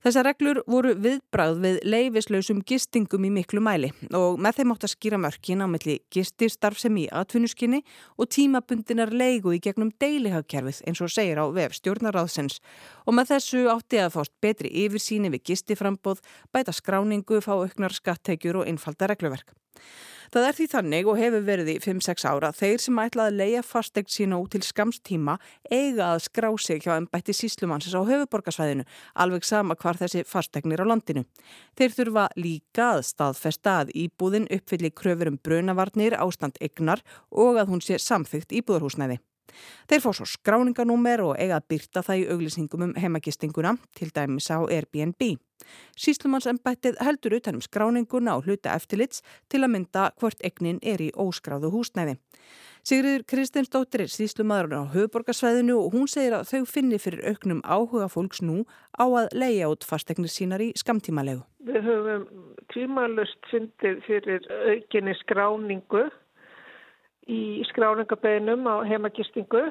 Þessar 0.00 0.30
reglur 0.30 0.62
voru 0.64 0.94
viðbráð 0.96 1.58
við 1.60 1.74
leifislausum 1.84 2.62
gistingum 2.64 3.26
í 3.28 3.30
miklu 3.34 3.60
mæli 3.60 3.90
og 4.16 4.38
með 4.40 4.60
þeim 4.60 4.70
átt 4.72 4.86
að 4.86 4.92
skýra 4.94 5.18
mörkin 5.20 5.60
á 5.60 5.68
melli 5.68 5.98
gististarf 6.08 6.80
sem 6.80 6.96
í 6.96 7.04
atvinnuskinni 7.12 7.82
og 8.16 8.30
tímabundinar 8.32 9.12
leigu 9.12 9.52
í 9.52 9.60
gegnum 9.60 9.90
deilihagkerfið 10.00 10.80
eins 10.88 11.04
og 11.04 11.12
segir 11.12 11.36
á 11.36 11.44
vef 11.52 11.76
stjórnaráðsins 11.76 12.62
og 13.04 13.18
með 13.18 13.34
þessu 13.34 13.66
átti 13.74 14.00
að 14.00 14.14
fást 14.16 14.32
betri 14.40 14.72
yfirsýni 14.86 15.28
við 15.36 15.44
gistiframbóð, 15.52 16.24
bæta 16.48 16.72
skráningu, 16.72 17.42
fá 17.44 17.52
auknar 17.58 17.92
skattegjur 17.92 18.62
og 18.62 18.72
einfalda 18.72 19.12
regluverk. 19.12 19.52
Það 20.30 20.44
er 20.46 20.54
því 20.54 20.64
þannig 20.70 21.08
og 21.10 21.16
hefur 21.18 21.40
verið 21.42 21.68
í 21.72 21.80
5-6 21.82 22.24
ára 22.30 22.52
þeir 22.54 22.82
sem 22.84 22.98
ætla 23.02 23.24
að 23.26 23.38
leia 23.40 23.62
fastegt 23.66 24.12
sína 24.14 24.36
út 24.38 24.52
til 24.54 24.60
skamstíma 24.62 25.34
eiga 25.66 26.12
að 26.12 26.20
skrá 26.28 26.46
sig 26.54 26.84
hjá 26.84 26.92
ennbætti 26.94 27.34
síslumannsins 27.34 27.96
á 27.98 28.06
höfuborgarsvæðinu 28.06 28.84
alveg 29.24 29.48
sama 29.48 29.74
hvar 29.74 29.98
þessi 29.98 30.22
fastegnir 30.22 30.84
á 30.86 30.86
landinu. 30.86 31.24
Þeir 31.74 31.96
þurfa 31.96 32.28
líka 32.38 32.92
að 32.92 33.02
staðfesta 33.08 33.74
að 33.80 33.90
íbúðin 34.04 34.46
uppfylli 34.54 34.92
kröfur 34.94 35.32
um 35.32 35.40
brunavarnir, 35.42 36.14
ástand 36.14 36.62
egnar 36.62 37.02
og 37.34 37.58
að 37.58 37.74
hún 37.74 37.82
sé 37.82 37.98
samþygt 37.98 38.54
íbúðarhúsnæði. 38.62 39.18
Þeir 39.90 40.02
fá 40.04 40.10
svo 40.14 40.26
skráninganúmer 40.28 41.24
og 41.24 41.36
eiga 41.36 41.60
að 41.60 41.68
byrta 41.74 42.04
það 42.06 42.22
í 42.22 42.26
auglýsingum 42.34 42.86
um 42.88 42.96
heimagistinguna, 42.98 43.76
til 43.96 44.10
dæmis 44.14 44.50
á 44.50 44.58
Airbnb. 44.62 45.36
Síslumannsembættið 46.00 47.00
heldur 47.04 47.36
utanum 47.36 47.62
skráninguna 47.64 48.38
og 48.38 48.48
hluta 48.48 48.74
eftirlits 48.74 49.20
til 49.52 49.62
að 49.64 49.74
mynda 49.74 50.10
hvort 50.20 50.40
egnin 50.46 50.80
er 50.82 51.02
í 51.04 51.10
óskráðu 51.12 51.72
húsnæði. 51.74 52.16
Sigriður 52.80 53.26
Kristinsdóttir 53.28 54.06
er 54.06 54.08
síslumadurinn 54.08 54.88
á 54.88 54.92
höfuborgarsvæðinu 54.94 55.74
og 55.76 55.92
hún 55.92 56.08
segir 56.08 56.32
að 56.38 56.46
þau 56.48 56.62
finni 56.64 56.96
fyrir 57.02 57.26
auknum 57.28 57.60
áhuga 57.60 58.08
fólks 58.08 58.40
nú 58.40 58.62
á 58.96 59.04
að 59.04 59.28
leia 59.36 59.68
út 59.68 59.84
fastegnir 59.84 60.32
sínar 60.32 60.64
í 60.64 60.70
skamtímalegu. 60.80 61.44
Við 61.68 61.84
höfum 61.84 62.24
tímalust 62.72 63.50
fundið 63.52 64.00
fyrir 64.06 64.48
aukinni 64.72 65.12
skráningu 65.20 66.06
í 67.28 67.62
skráningabeinum 67.68 68.66
á 68.70 68.80
heimagistingu 68.88 69.66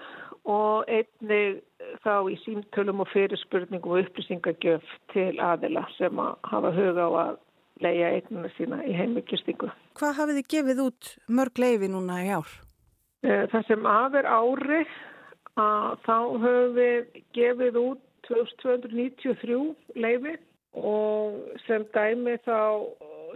og 0.50 0.88
einnig 0.88 1.62
þá 2.04 2.30
í 2.30 2.38
símtölum 2.44 3.04
og 3.04 3.10
fyrirspurningum 3.14 3.96
og 3.96 4.06
upplýsingagjöf 4.06 4.96
til 5.14 5.34
aðila 5.42 5.86
sem 5.98 6.20
að 6.22 6.36
hafa 6.52 6.74
huga 6.76 7.08
á 7.10 7.12
að 7.26 7.38
leia 7.84 8.12
eignuna 8.18 8.52
sína 8.58 8.82
í 8.86 8.96
heimagistingu. 8.96 9.72
Hvað 10.00 10.18
hafið 10.20 10.40
þið 10.40 10.50
gefið 10.56 10.82
út 10.86 11.14
mörg 11.28 11.62
leifi 11.64 11.92
núna 11.92 12.20
í 12.26 12.32
ár? 12.36 12.52
Eh, 13.24 13.46
það 13.52 13.66
sem 13.68 13.88
aðver 13.88 14.28
ári 14.28 14.84
að 15.60 15.90
þá 16.06 16.18
höfum 16.44 16.76
við 16.78 17.24
gefið 17.36 17.80
út 17.82 18.06
2293 18.30 19.60
leifi 19.98 20.36
og 20.78 21.40
sem 21.66 21.86
dæmi 21.96 22.38
þá 22.46 22.60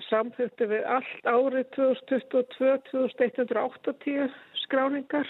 samþjóttu 0.09 0.63
við 0.71 0.83
allt 0.97 1.23
árið 1.29 1.65
2022-2180 1.77 4.29
skráningar 4.63 5.27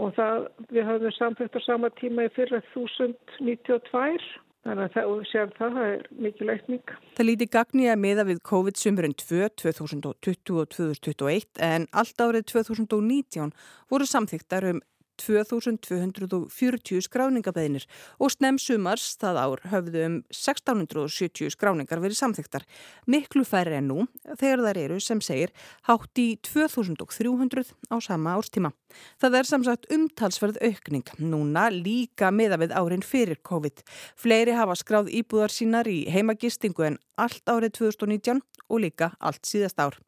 og 0.00 0.08
það, 0.16 0.36
við 0.74 0.84
höfum 0.88 1.14
samþjótt 1.18 1.58
á 1.58 1.60
sama 1.66 1.88
tíma 2.00 2.20
í 2.26 2.34
fyrra 2.34 2.60
1092 2.72 4.18
þannig 4.64 4.84
að 4.86 4.94
það, 4.94 5.06
séum 5.28 5.50
það, 5.58 5.70
það 5.76 5.88
er 5.90 6.02
mikið 6.26 6.44
leikning. 6.48 6.86
Það 7.18 7.28
líti 7.28 7.46
gagni 7.52 7.84
að 7.92 8.02
miða 8.04 8.22
við 8.30 8.38
COVID-sumurinn 8.50 9.16
2 9.20 9.26
2020 9.60 10.62
og 10.62 10.66
2021 10.72 11.62
en 11.68 11.82
allt 11.92 12.18
árið 12.24 12.42
2019 12.54 13.52
voru 13.92 14.04
samþyktar 14.08 14.62
um 14.72 14.80
2240 15.20 17.04
skráningabeðinir 17.06 17.86
og 18.18 18.32
snemsumars 18.34 19.14
það 19.20 19.40
ár 19.40 19.64
höfðu 19.72 20.04
um 20.08 20.16
1670 20.30 21.54
skráningar 21.54 22.02
verið 22.02 22.20
samþyktar. 22.20 22.64
Miklu 23.10 23.44
færri 23.48 23.78
en 23.80 23.90
nú 23.90 24.06
þegar 24.38 24.64
þær 24.68 24.80
eru 24.84 25.00
sem 25.02 25.22
segir 25.24 25.52
hátt 25.88 26.22
í 26.22 26.28
2300 26.44 27.74
á 27.90 27.96
sama 28.04 28.36
árstíma. 28.38 28.72
Það 29.22 29.38
er 29.40 29.50
samsagt 29.50 29.90
umtalsverð 29.94 30.60
aukning 30.62 31.14
núna 31.18 31.68
líka 31.72 32.30
meða 32.30 32.60
við 32.62 32.74
árin 32.78 33.04
fyrir 33.04 33.40
COVID. 33.42 33.84
Fleiri 34.16 34.56
hafa 34.56 34.78
skráð 34.78 35.12
íbúðar 35.20 35.54
sínar 35.54 35.90
í 35.90 36.04
heimagistingu 36.10 36.90
en 36.90 37.00
allt 37.20 37.44
árið 37.50 37.78
2019 37.80 38.42
og 38.68 38.84
líka 38.84 39.14
allt 39.20 39.46
síðast 39.48 39.80
ár. 39.80 39.98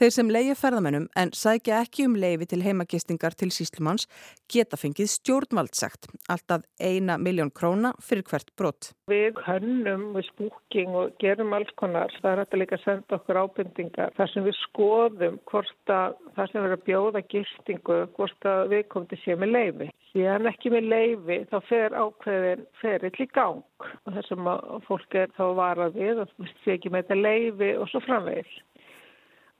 Þeir 0.00 0.12
sem 0.14 0.30
leiði 0.32 0.54
ferðamennum 0.56 1.06
en 1.20 1.30
sækja 1.36 1.82
ekki 1.84 2.06
um 2.08 2.14
leiði 2.16 2.46
til 2.48 2.62
heimagistingar 2.64 3.34
til 3.36 3.50
síslumanns 3.52 4.06
geta 4.52 4.78
fengið 4.80 5.10
stjórnvaldsagt, 5.12 6.08
alltaf 6.32 6.64
eina 6.80 7.18
miljón 7.20 7.52
króna 7.52 7.92
fyrir 8.00 8.24
hvert 8.30 8.48
brott. 8.56 8.92
Við 9.12 9.36
hönnum 9.44 10.08
við 10.16 10.28
spúking 10.30 10.96
og 10.96 11.12
gerum 11.20 11.52
alls 11.52 11.72
konar. 11.76 12.12
Það 12.22 12.32
er 12.32 12.42
að 12.44 12.58
líka 12.62 12.78
senda 12.80 13.18
okkur 13.18 13.42
ábendingar 13.44 14.16
þar 14.16 14.32
sem 14.32 14.48
við 14.48 14.56
skoðum 14.62 15.38
hvort 15.50 15.92
að 15.92 16.16
það 16.38 16.50
sem 16.50 16.62
verður 16.62 16.78
að 16.78 16.86
bjóða 16.88 17.24
gistingu, 17.34 18.00
hvort 18.16 18.48
að 18.48 18.62
við 18.72 18.84
komum 18.88 19.10
til 19.12 19.20
sé 19.26 19.36
með 19.36 19.54
leiði. 19.58 19.90
Síðan 20.12 20.48
ekki 20.48 20.72
með 20.72 20.90
leiði 20.92 21.38
þá 21.52 21.56
fer 21.68 21.96
ákveðin 21.96 22.66
ferill 22.80 23.14
í 23.20 23.28
gang 23.36 23.62
og 23.92 24.16
þess 24.16 24.34
að 24.34 24.74
fólk 24.88 25.16
er 25.20 25.32
þá 25.36 25.44
varað 25.60 25.96
við 26.00 26.24
og 26.24 26.36
sé 26.64 26.76
ekki 26.76 26.92
með 26.92 27.06
þetta 27.06 27.22
leiði 27.28 27.72
og 27.76 27.88
svo 27.92 28.02
framvegil. 28.04 28.60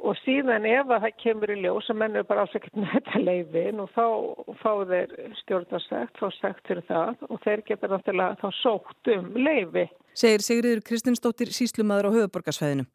Og 0.02 0.16
síðan 0.25 0.64
ef 0.66 0.88
að 0.90 1.04
það 1.04 1.18
kemur 1.23 1.50
í 1.54 1.56
ljós 1.62 1.90
að 1.92 1.99
menn 2.00 2.16
eru 2.18 2.26
bara 2.26 2.47
ásækjað 2.47 2.80
með 2.82 2.94
þetta 2.97 3.21
leiðin 3.23 3.82
og 3.85 3.92
þá 3.94 4.06
fá 4.59 4.73
þeir 4.90 5.12
stjórnarsegt, 5.42 6.16
fá 6.18 6.26
segt 6.40 6.64
fyrir 6.66 6.87
það 6.88 7.23
og 7.28 7.38
þeir 7.44 7.62
geta 7.68 7.90
náttúrulega 7.92 8.40
þá 8.40 8.49
sótt 8.59 9.12
um 9.14 9.28
leiði. 9.38 9.87
Segir 10.18 10.42
Sigriður 10.42 10.82
Kristinsdóttir 10.88 11.54
síslumadur 11.54 12.11
á 12.11 12.16
höfuborgarsvæðinu. 12.18 12.88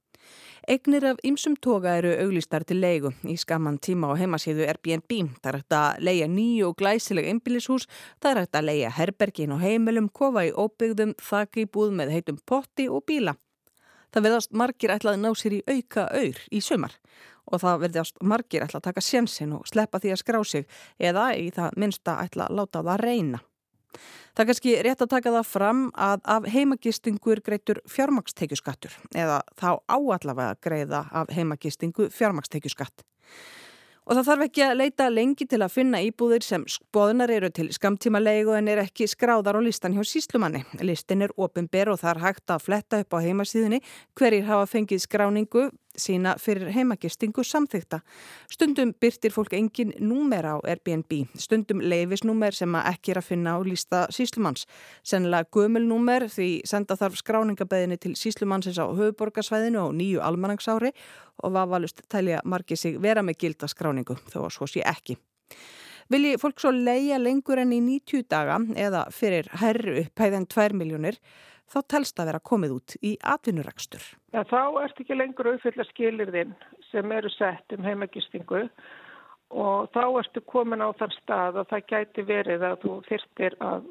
Egnir 0.67 1.05
af 1.07 1.19
ymsum 1.23 1.55
toga 1.55 1.93
eru 1.95 2.11
auglistar 2.19 2.65
til 2.67 2.81
leigu 2.83 3.13
í 3.23 3.37
skamman 3.39 3.77
tíma 3.79 4.09
á 4.11 4.19
heimasíðu 4.19 4.65
Airbnb. 4.67 5.13
Það 5.39 5.51
er 5.53 5.57
hægt 5.61 5.75
að 5.79 6.01
leia 6.09 6.27
nýju 6.27 6.67
og 6.67 6.75
glæsileg 6.81 7.29
einbílishús, 7.31 7.87
það 8.19 8.31
er 8.33 8.41
hægt 8.41 8.59
að 8.59 8.67
leia 8.67 8.91
herbergin 8.97 9.55
og 9.55 9.63
heimilum, 9.63 10.11
kofa 10.11 10.43
í 10.43 10.51
óbyggðum, 10.51 11.15
þakki 11.23 11.69
búð 11.71 11.95
með 12.01 12.17
heitum 12.17 12.41
potti 12.43 12.91
og 12.91 13.05
bíla. 13.07 13.37
Það 14.13 14.27
verðast 14.27 14.53
margir 14.55 14.93
ætlaði 14.93 15.21
ná 15.23 15.31
sér 15.35 15.57
í 15.57 15.63
auka 15.67 16.07
auður 16.13 16.45
í 16.51 16.61
sömar 16.63 16.95
og 17.47 17.61
það 17.63 17.83
verðast 17.85 18.23
margir 18.23 18.63
ætla 18.65 18.81
að 18.81 18.87
taka 18.89 19.03
sjensin 19.03 19.53
og 19.55 19.67
sleppa 19.69 20.01
því 20.03 20.13
að 20.13 20.21
skrá 20.23 20.39
sig 20.47 20.65
eða 20.99 21.29
í 21.39 21.49
það 21.55 21.77
minnsta 21.79 22.17
ætla 22.23 22.47
að 22.47 22.59
láta 22.59 22.83
það 22.83 23.03
reyna. 23.03 23.43
Það 24.37 24.43
er 24.43 24.49
kannski 24.51 24.73
rétt 24.85 25.01
að 25.01 25.11
taka 25.15 25.33
það 25.33 25.47
fram 25.49 25.79
að 25.97 26.25
af 26.35 26.47
heimagistingu 26.53 27.31
er 27.33 27.41
greitur 27.41 27.79
fjármakstekjuskattur 27.89 28.97
eða 29.17 29.39
þá 29.57 29.69
áallavega 29.89 30.59
greiða 30.61 31.05
af 31.09 31.31
heimagistingu 31.33 32.11
fjármakstekjuskatt. 32.13 33.01
Og 34.07 34.15
það 34.15 34.27
þarf 34.29 34.43
ekki 34.45 34.61
að 34.63 34.77
leita 34.79 35.05
lengi 35.11 35.45
til 35.51 35.57
að 35.59 35.73
finna 35.73 35.99
íbúðir 35.99 36.45
sem 36.45 36.61
spoðunar 36.71 37.31
eru 37.35 37.49
til 37.51 37.65
skamtíma 37.75 38.21
leigu 38.23 38.53
en 38.55 38.69
er 38.71 38.79
ekki 38.85 39.03
skráðar 39.11 39.59
á 39.59 39.61
listan 39.65 39.97
hjá 39.97 40.05
síslumanni. 40.07 40.61
Listin 40.79 41.25
er 41.25 41.33
ofinber 41.35 41.91
og 41.91 41.99
það 41.99 42.13
er 42.13 42.21
hægt 42.23 42.53
að 42.55 42.63
fletta 42.69 43.01
upp 43.03 43.17
á 43.19 43.25
heimasíðunni 43.25 43.81
hverjir 44.15 44.47
hafa 44.47 44.69
fengið 44.71 45.03
skráningu 45.03 45.65
sína 45.97 46.35
fyrir 46.39 46.71
heimagistingu 46.73 47.43
samþykta. 47.43 47.99
Stundum 48.51 48.93
byrtir 49.01 49.33
fólk 49.33 49.53
engin 49.57 49.93
númer 49.99 50.45
á 50.45 50.55
Airbnb, 50.63 51.27
stundum 51.37 51.81
leifisnúmer 51.81 52.55
sem 52.55 52.75
ekki 52.79 53.13
er 53.13 53.21
að 53.21 53.29
finna 53.31 53.55
á 53.55 53.59
lísta 53.65 54.05
síslumanns. 54.13 54.67
Sennilega 55.03 55.49
gömulnúmer 55.53 56.27
því 56.31 56.49
senda 56.69 56.97
þarf 56.99 57.19
skráningabeðinni 57.23 57.97
til 58.01 58.13
síslumannsins 58.19 58.79
á 58.79 58.85
höfuborgarsvæðinu 58.87 59.81
og 59.87 59.97
nýju 59.97 60.21
almanangsári 60.23 60.93
og 61.43 61.57
vafalust 61.57 62.05
tælja 62.09 62.43
margi 62.45 62.77
sig 62.77 63.01
vera 63.01 63.25
með 63.25 63.41
gilda 63.43 63.67
skráningu 63.67 64.17
þó 64.31 64.45
að 64.45 64.53
svo 64.57 64.69
sé 64.69 64.85
ekki. 64.85 65.17
Vilji 66.07 66.37
fólk 66.39 66.61
svo 66.61 66.71
leia 66.71 67.17
lengur 67.19 67.59
enn 67.59 67.73
í 67.75 67.81
90 67.83 68.29
daga 68.31 68.61
eða 68.79 69.03
fyrir 69.11 69.49
herru 69.59 69.97
upphæðan 70.05 70.47
2 70.47 70.77
miljónir 70.79 71.17
þá 71.71 71.79
telst 71.93 72.19
að 72.19 72.31
vera 72.31 72.43
komið 72.51 72.75
út 72.77 72.95
í 73.01 73.15
atvinnurekstur. 73.33 74.03
Ja, 74.33 74.43
þá 74.47 74.61
ert 74.83 75.01
ekki 75.01 75.17
lengur 75.17 75.51
auðvitað 75.51 75.89
skilirðinn 75.91 76.55
sem 76.91 77.11
eru 77.11 77.31
sett 77.33 77.75
um 77.75 77.85
heimagistingu 77.85 78.63
og 79.47 79.87
þá 79.95 80.03
ertu 80.19 80.43
komin 80.47 80.83
á 80.83 80.91
þann 80.99 81.15
stað 81.21 81.61
að 81.61 81.69
það 81.71 81.87
gæti 81.91 82.27
verið 82.27 82.65
að 82.67 82.77
þú 82.83 82.93
þyrtir 83.07 83.57
að 83.63 83.87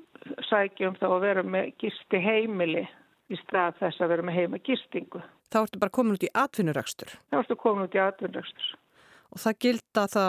sækja 0.50 0.90
um 0.90 0.98
þá 1.00 1.06
að 1.08 1.24
vera 1.24 1.44
með 1.46 1.70
gisti 1.80 2.20
heimili 2.20 2.84
í 3.32 3.38
stað 3.44 3.78
þess 3.80 4.02
að 4.02 4.12
vera 4.14 4.26
með 4.26 4.38
heimagistingu. 4.40 5.22
Þá 5.52 5.60
ertu 5.62 5.80
bara 5.82 5.94
komin 5.94 6.16
út 6.16 6.26
í 6.26 6.32
atvinnurekstur? 6.34 7.14
Þá 7.30 7.38
ertu 7.40 7.56
komin 7.60 7.86
út 7.86 7.96
í 7.96 8.02
atvinnurekstur. 8.02 8.72
Og 9.32 9.42
það 9.42 9.58
gilda 9.64 10.06
þá 10.12 10.26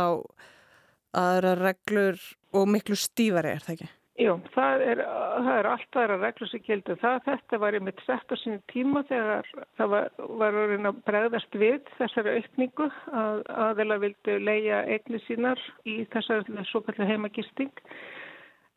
aðra 1.17 1.53
reglur 1.59 2.19
og 2.55 2.67
miklu 2.71 2.97
stífari 2.99 3.53
er 3.53 3.63
það 3.63 3.75
ekki? 3.77 3.89
Jú, 4.17 4.31
það 4.55 4.81
er, 4.81 4.99
það 5.45 5.51
er 5.53 5.67
allt 5.69 5.97
aðra 6.01 6.15
reglur 6.17 6.49
sem 6.49 6.61
gildur. 6.65 6.97
Það, 6.97 7.17
þetta 7.27 7.57
var 7.61 7.75
einmitt 7.77 7.99
sett 8.07 8.31
á 8.33 8.35
sínu 8.41 8.57
tíma 8.71 9.03
þegar 9.05 9.49
það 9.77 9.91
var, 9.91 10.07
var 10.39 10.57
að 10.57 10.87
bregðast 11.05 11.57
við 11.61 11.91
þessari 11.99 12.33
aukningu 12.39 12.87
að 13.21 13.43
aðeila 13.67 13.99
vildu 14.01 14.39
leia 14.41 14.79
eigni 14.89 15.21
sínar 15.27 15.61
í 15.85 15.99
þessari 16.15 16.65
svo 16.71 16.81
kallu 16.87 17.05
heimagisting. 17.11 17.69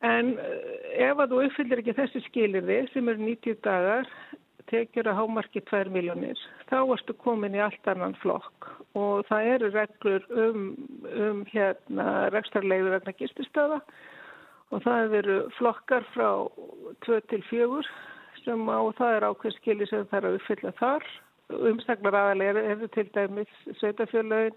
En 0.04 0.35
eh, 0.44 1.09
ef 1.09 1.16
að 1.16 1.32
þú 1.32 1.40
uppfyllir 1.47 1.85
ekki 1.87 1.97
þessi 1.97 2.25
skilirði 2.28 2.78
sem 2.92 3.09
eru 3.09 3.25
90 3.25 3.59
dagar 3.64 4.12
tekjur 4.68 5.09
að 5.09 5.23
hámarki 5.23 5.64
2 5.73 5.88
miljónir, 5.97 6.38
þá 6.68 6.82
erstu 6.85 7.16
komin 7.25 7.56
í 7.56 7.64
allt 7.64 7.88
annan 7.88 8.12
flokk 8.20 8.68
og 8.99 9.25
það 9.30 9.49
eru 9.56 9.73
reglur 9.73 10.30
um, 10.37 10.70
um 11.16 11.44
hérna, 11.49 12.06
rekstarleiðu 12.35 12.92
vegna 12.92 13.16
gististöða 13.18 13.80
og 13.80 13.92
það 14.78 15.16
eru 15.18 15.38
flokkar 15.58 16.06
frá 16.14 16.30
2 17.06 17.20
til 17.32 17.42
4 17.50 17.82
sem 18.44 18.68
á 18.70 18.80
það 18.96 19.16
er 19.16 19.26
ákveð 19.28 19.56
skili 19.58 19.88
sem 19.90 20.06
það 20.10 20.18
er 20.20 20.28
að 20.28 20.38
uppfylla 20.38 20.72
þar. 20.78 21.06
Umstaklar 21.50 22.14
aðalega 22.14 22.62
eru 22.72 22.88
til 22.94 23.08
dæmis 23.10 23.54
sveitafjörlaugin, 23.80 24.54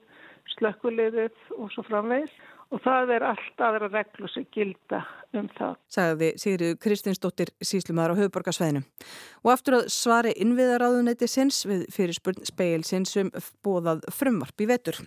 slökkulegðið 0.54 1.56
og 1.58 1.72
svo 1.74 1.84
framvegis 1.88 2.34
og 2.74 2.82
það 2.82 3.14
er 3.16 3.26
allt 3.28 3.62
aðra 3.62 3.90
reglu 3.92 4.30
sem 4.32 4.46
gilda 4.54 5.04
um 5.38 5.50
það. 5.58 5.76
Sagði 5.94 6.30
Sigriður 6.42 6.80
Kristinsdóttir 6.84 7.52
síslumæðar 7.62 8.14
á 8.18 8.20
höfuborgarsvæðinu. 8.22 8.84
Og 9.44 9.52
aftur 9.54 9.80
að 9.80 9.90
svari 9.94 10.34
innviðaráðuneyti 10.42 11.30
sinns 11.30 11.64
við 11.70 11.86
fyrir 11.94 12.18
spurn 12.18 12.46
speil 12.50 12.86
sinns 12.88 13.14
um 13.22 13.34
bóðað 13.66 14.06
frumvarp 14.14 14.66
í 14.66 14.70
vetur. 14.70 15.02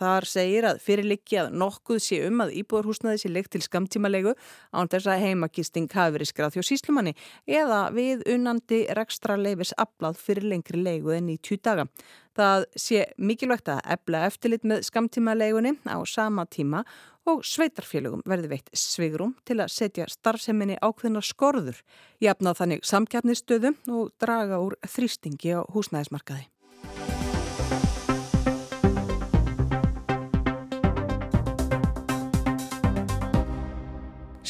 Þar 0.00 0.24
segir 0.24 0.64
að 0.64 0.78
fyrirlikki 0.80 1.36
að 1.42 1.50
nokkuð 1.60 1.98
sé 2.00 2.20
um 2.24 2.40
að 2.40 2.54
íbúðarhúsnaði 2.62 3.20
sé 3.20 3.30
leikt 3.32 3.52
til 3.52 3.60
skamtímalegu 3.64 4.32
án 4.72 4.88
þess 4.88 5.10
að 5.12 5.24
heimakisting 5.26 5.90
hafi 5.92 6.14
verið 6.14 6.30
skrað 6.30 6.56
þjó 6.56 6.64
síslumanni 6.70 7.12
eða 7.44 7.82
við 7.92 8.24
unandi 8.32 8.80
rekstra 8.96 9.36
leifis 9.36 9.74
aflað 9.76 10.16
fyrir 10.22 10.48
lengri 10.54 10.80
leigu 10.80 11.12
en 11.12 11.28
í 11.34 11.36
tjú 11.36 11.58
daga. 11.60 11.84
Það 12.32 12.64
sé 12.80 13.02
mikilvægt 13.20 13.68
að 13.68 13.82
ebla 13.92 14.22
eftirlit 14.30 14.64
með 14.64 14.86
skamtímalegunni 14.88 15.74
á 15.84 16.00
sama 16.08 16.46
tíma 16.48 16.84
og 17.28 17.42
sveitarfélögum 17.44 18.22
verði 18.24 18.54
veitt 18.54 18.70
svigrum 18.72 19.34
til 19.44 19.58
að 19.60 19.74
setja 19.74 20.06
starfseminni 20.08 20.78
ákveðna 20.80 21.20
skorður, 21.24 21.82
jafna 22.24 22.54
þannig 22.56 22.86
samkjafnistöðu 22.88 23.74
og 23.92 24.14
draga 24.22 24.62
úr 24.64 24.78
þrýstingi 24.86 25.58
á 25.58 25.60
húsnæðismarkaði. 25.74 26.48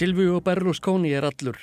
Silvíu 0.01 0.39
Berlusconi 0.41 1.11
er 1.13 1.27
allur. 1.29 1.59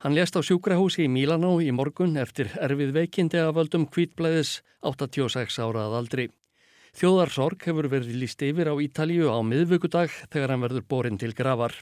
Hann 0.00 0.14
lést 0.16 0.32
á 0.32 0.40
sjúkrahúsi 0.40 1.02
í 1.04 1.10
Mílanó 1.12 1.58
í 1.60 1.66
morgun 1.76 2.14
eftir 2.16 2.48
erfið 2.56 2.94
veikindi 2.96 3.36
af 3.36 3.50
völdum 3.58 3.84
kvítblæðis 3.84 4.52
86 4.80 5.58
ára 5.60 5.82
að 5.90 5.96
aldri. 5.98 6.24
Þjóðarsorg 6.96 7.66
hefur 7.68 7.90
verið 7.92 8.16
líst 8.22 8.40
yfir 8.48 8.72
á 8.72 8.74
Ítalíu 8.80 9.28
á 9.28 9.36
miðvöggudag 9.44 10.08
þegar 10.32 10.54
hann 10.54 10.64
verður 10.64 10.86
borin 10.88 11.20
til 11.20 11.34
gravar. 11.36 11.76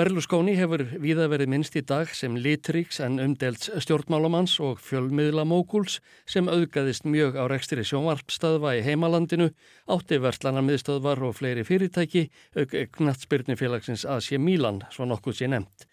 Berlusconi 0.00 0.54
hefur 0.56 0.80
víða 0.96 1.26
verið 1.28 1.50
minnst 1.52 1.74
í 1.76 1.80
dag 1.84 2.08
sem 2.16 2.32
litriks 2.40 3.02
en 3.04 3.18
umdelts 3.20 3.68
stjórnmálamanns 3.84 4.54
og 4.64 4.78
fjölmiðlamókuls 4.80 5.98
sem 6.24 6.46
auðgaðist 6.48 7.04
mjög 7.04 7.34
á 7.36 7.44
rekstri 7.52 7.82
sjónvarpstöðva 7.84 8.78
í 8.78 8.84
heimalandinu, 8.86 9.50
átti 9.92 10.16
verðlanar 10.24 10.64
miðstöðvar 10.64 11.20
og 11.26 11.34
fleiri 11.36 11.66
fyrirtæki, 11.68 12.22
auk 12.56 12.72
knatsbyrnifélagsins 12.94 14.06
Asia 14.08 14.40
Milan, 14.40 14.78
svo 14.88 15.04
nokkuð 15.10 15.36
sé 15.36 15.50
nefnt. 15.52 15.84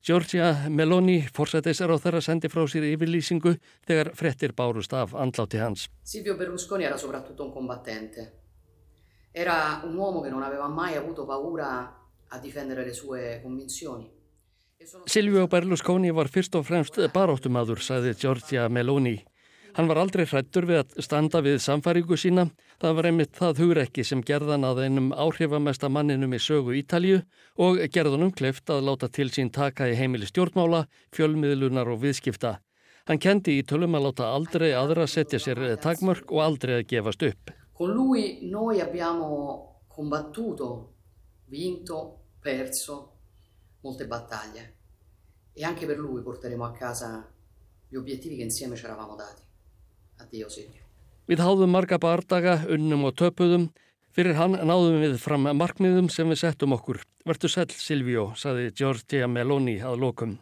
Giorgia 0.00 0.70
Meloni, 0.72 1.18
forsættisar 1.36 1.92
á 1.92 2.00
þeirra, 2.00 2.22
sendi 2.24 2.48
frá 2.48 2.62
sér 2.64 2.86
yfirlýsingu 2.94 3.52
þegar 3.84 4.14
frettir 4.16 4.54
bárust 4.56 4.96
af 4.96 5.12
andláti 5.12 5.60
hans. 5.60 5.90
Silvio 6.00 6.38
Berlusconi 6.40 6.88
era 6.88 6.96
soprattutto 6.96 7.44
un 7.44 7.52
combattente. 7.52 8.24
Era 9.34 9.82
un 9.84 9.98
uomo 9.98 10.24
che 10.24 10.32
non 10.32 10.46
aveva 10.48 10.70
mai 10.72 10.96
avuto 10.96 11.26
paura 11.28 12.00
a 12.34 12.40
difendere 12.42 12.84
le 12.84 12.94
sue 12.94 13.38
convinzioni. 13.42 14.10
Silvio 15.06 15.46
Berlusconi 15.48 16.10
var 16.12 16.28
fyrst 16.28 16.56
og 16.58 16.66
fremst 16.68 16.98
baróttumadur, 17.14 17.80
sagði 17.80 18.12
Giorgia 18.18 18.66
Meloni. 18.68 19.20
Hann 19.74 19.88
var 19.90 19.98
aldrei 19.98 20.22
hrættur 20.30 20.68
við 20.68 20.80
að 20.82 20.98
standa 21.02 21.40
við 21.42 21.56
samfæringu 21.64 22.18
sína. 22.20 22.44
Það 22.82 22.92
var 22.98 23.08
einmitt 23.08 23.32
það 23.34 23.62
hugrekki 23.62 24.04
sem 24.06 24.20
gerðan 24.22 24.66
að 24.68 24.84
einum 24.84 25.08
áhrifamesta 25.10 25.90
manninum 25.90 26.36
í 26.36 26.38
sögu 26.38 26.76
Ítalju 26.78 27.24
og 27.58 27.80
gerðunum 27.96 28.30
kleift 28.38 28.70
að 28.70 28.84
láta 28.86 29.08
til 29.10 29.32
sín 29.34 29.50
taka 29.50 29.88
í 29.90 29.96
heimili 29.98 30.28
stjórnmála, 30.30 30.84
fjölmiðlunar 31.16 31.90
og 31.90 32.04
viðskipta. 32.04 32.60
Hann 33.10 33.18
kendi 33.20 33.58
í 33.58 33.66
tölum 33.66 33.98
að 33.98 34.06
láta 34.08 34.30
aldrei 34.36 34.70
aðra 34.78 35.08
setja 35.10 35.42
sér 35.42 35.64
takmörk 35.82 36.30
og 36.30 36.44
aldrei 36.44 36.78
að 36.78 36.86
gefast 36.94 37.26
upp. 37.26 37.50
Con 37.74 37.96
lui 37.98 38.46
noi 38.46 38.78
abbiamo 38.80 39.30
combattuto, 39.90 40.68
vinto 41.50 42.23
perso 42.44 43.12
molte 43.80 44.06
battaglie 44.06 44.74
e 45.54 45.64
anche 45.64 45.86
per 45.86 45.98
lui 45.98 46.20
porteremo 46.20 46.64
a 46.64 46.72
casa 46.72 47.26
gli 47.88 47.96
obiettivi 47.96 48.36
che 48.36 48.42
insieme 48.42 48.76
ci 48.76 48.84
eravamo 48.84 49.16
dati. 49.16 49.42
Addio 50.18 50.48
Silvio. 50.50 50.82
Við 51.24 51.40
háðum 51.40 51.72
marga 51.72 51.96
bardaga, 51.96 52.58
unnum 52.68 53.06
og 53.08 53.14
töpuðum. 53.16 53.70
Fyrir 54.12 54.36
hann 54.36 54.58
náðum 54.60 55.00
við 55.00 55.16
fram 55.22 55.48
markmiðum 55.56 56.10
sem 56.12 56.28
við 56.28 56.42
settum 56.42 56.76
okkur. 56.76 57.00
Vertu 57.24 57.48
sæl 57.48 57.70
Silvio, 57.72 58.32
saði 58.36 58.68
Giorgia 58.76 59.26
Meloni 59.26 59.78
að 59.80 60.02
lokum. 60.04 60.36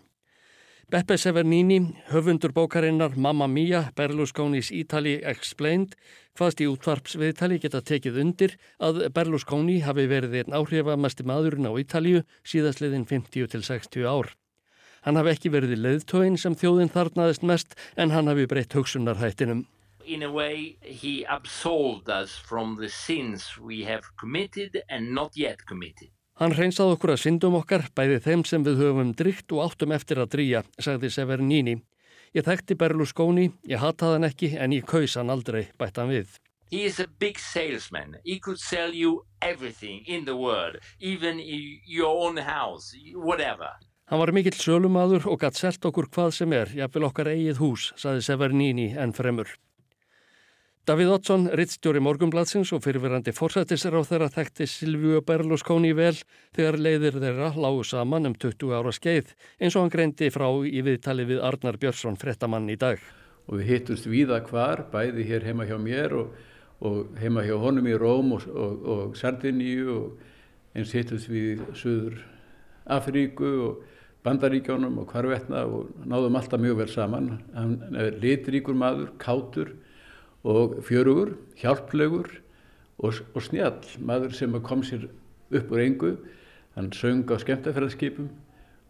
Beppe 0.92 1.16
Severnini, 1.16 1.94
höfundur 2.10 2.52
bókarinnar 2.52 3.14
Mamma 3.16 3.46
Mia, 3.46 3.86
Berlusconis 3.96 4.68
Ítali 4.68 5.14
Explained, 5.24 5.94
hvaðst 6.36 6.60
í 6.60 6.66
útvarpsviðtali 6.68 7.56
geta 7.62 7.80
tekið 7.80 8.18
undir 8.20 8.58
að 8.76 9.00
Berlusconi 9.16 9.78
hafi 9.86 10.04
verið 10.10 10.36
einn 10.42 10.58
áhrifamesti 10.58 11.24
maðurinn 11.24 11.64
á 11.64 11.72
Ítalju 11.80 12.20
síðastliðin 12.44 13.08
50-60 13.08 14.04
ár. 14.04 14.34
Hann 15.08 15.16
hafi 15.16 15.32
ekki 15.32 15.56
verið 15.56 15.78
leðtögin 15.80 16.36
sem 16.36 16.60
þjóðin 16.60 16.92
þarnaðist 16.92 17.48
mest 17.48 17.72
en 17.96 18.12
hann 18.12 18.28
hafi 18.28 18.44
breytt 18.52 18.76
hugsunarhættinum. 18.76 19.64
In 20.04 20.22
a 20.22 20.28
way 20.28 20.76
he 20.84 21.24
absolved 21.24 22.12
us 22.12 22.36
from 22.36 22.76
the 22.76 22.92
sins 22.92 23.56
we 23.56 23.86
have 23.88 24.12
committed 24.20 24.82
and 24.90 25.14
not 25.16 25.40
yet 25.40 25.64
committed. 25.64 26.12
Hann 26.42 26.56
reynsaði 26.58 26.96
okkur 26.96 27.12
að 27.12 27.20
syndum 27.22 27.54
okkar, 27.54 27.84
bæði 27.94 28.16
þeim 28.24 28.40
sem 28.48 28.64
við 28.66 28.80
höfum 28.82 29.10
drygt 29.14 29.52
og 29.54 29.60
áttum 29.62 29.92
eftir 29.94 30.18
að 30.18 30.32
drýja, 30.32 30.62
sagði 30.74 31.10
Severnini. 31.14 31.74
Ég 32.34 32.42
þekkti 32.48 32.74
Berlusconi, 32.80 33.44
ég 33.70 33.78
hataði 33.78 34.16
hann 34.16 34.26
ekki 34.26 34.48
en 34.58 34.74
ég 34.74 34.88
kaus 34.90 35.14
hann 35.20 35.30
aldrei, 35.30 35.68
bætt 35.78 36.00
hann 36.02 36.10
við. 36.10 36.34
He 36.72 36.82
is 36.88 36.98
a 36.98 37.06
big 37.22 37.38
salesman. 37.38 38.16
He 38.26 38.40
could 38.42 38.58
sell 38.58 38.90
you 38.90 39.22
everything 39.38 40.02
in 40.08 40.24
the 40.24 40.34
world, 40.34 40.82
even 40.98 41.38
your 41.86 42.10
own 42.10 42.42
house, 42.42 42.90
whatever. 43.14 43.78
Hann 44.10 44.18
var 44.18 44.34
mikill 44.34 44.58
sölumadur 44.58 45.30
og 45.30 45.44
gætt 45.44 45.62
selt 45.62 45.86
okkur 45.86 46.10
hvað 46.10 46.34
sem 46.40 46.58
er, 46.58 46.74
jáfnvel 46.74 47.06
okkar 47.12 47.30
eigið 47.36 47.62
hús, 47.62 47.92
sagði 47.94 48.26
Severnini 48.26 48.90
en 48.98 49.14
fremur. 49.14 49.46
Davíð 50.82 51.12
Oddsson, 51.14 51.44
rittstjóri 51.54 52.00
Morgumbladsins 52.02 52.72
og 52.74 52.80
fyrirverandi 52.82 53.30
forsættisar 53.30 53.94
á 53.94 54.02
þeirra 54.02 54.26
þekkti 54.34 54.66
Silvíu 54.66 55.20
Berlusconi 55.22 55.92
vel 55.94 56.16
þegar 56.56 56.74
leiðir 56.74 57.20
þeirra 57.22 57.52
lágu 57.54 57.84
saman 57.86 58.26
um 58.26 58.32
20 58.34 58.72
ára 58.74 58.90
skeið 58.90 59.28
eins 59.62 59.76
og 59.76 59.84
hann 59.84 59.92
greindi 59.92 60.26
frá 60.34 60.48
í 60.50 60.82
viðtali 60.82 61.28
við 61.28 61.44
Arnar 61.46 61.78
Björnsson, 61.78 62.18
frettamann 62.18 62.66
í 62.66 62.74
dag. 62.74 62.98
Og 63.46 63.60
við 63.60 63.70
hittumst 63.70 64.08
víða 64.10 64.40
hvar, 64.48 64.82
bæði 64.90 65.28
hér 65.28 65.46
heima 65.46 65.68
hjá 65.70 65.76
mér 65.78 66.16
og, 66.18 66.34
og 66.82 67.14
heima 67.22 67.46
hjá 67.46 67.54
honum 67.62 67.86
í 67.86 67.94
Róm 68.02 68.34
og, 68.40 68.48
og, 68.50 68.82
og 68.82 69.14
Sardiníu 69.22 69.86
og 69.94 70.74
eins 70.74 70.96
hittumst 70.98 71.30
við 71.30 71.62
Suður 71.78 72.18
Afríku 72.90 73.52
og 73.68 73.86
Bandaríkjónum 74.26 74.98
og 74.98 75.14
hvarvetna 75.14 75.62
og 75.62 75.94
náðum 76.02 76.42
alltaf 76.42 76.58
mjög 76.58 76.82
vel 76.82 76.90
saman. 76.90 77.32
Hann 77.54 77.78
er 77.94 78.18
litríkur 78.18 78.74
maður, 78.74 79.14
kátur 79.22 79.76
og 80.44 80.78
fjörugur, 80.86 81.36
hjálplegur 81.60 82.28
og, 82.98 83.14
og 83.34 83.42
snjall, 83.42 83.80
maður 84.02 84.34
sem 84.36 84.54
kom 84.62 84.82
sér 84.86 85.08
upp 85.52 85.72
úr 85.72 85.84
engu, 85.84 86.16
hann 86.76 86.90
söng 86.96 87.26
á 87.30 87.36
skemmtafæðarskipum 87.38 88.30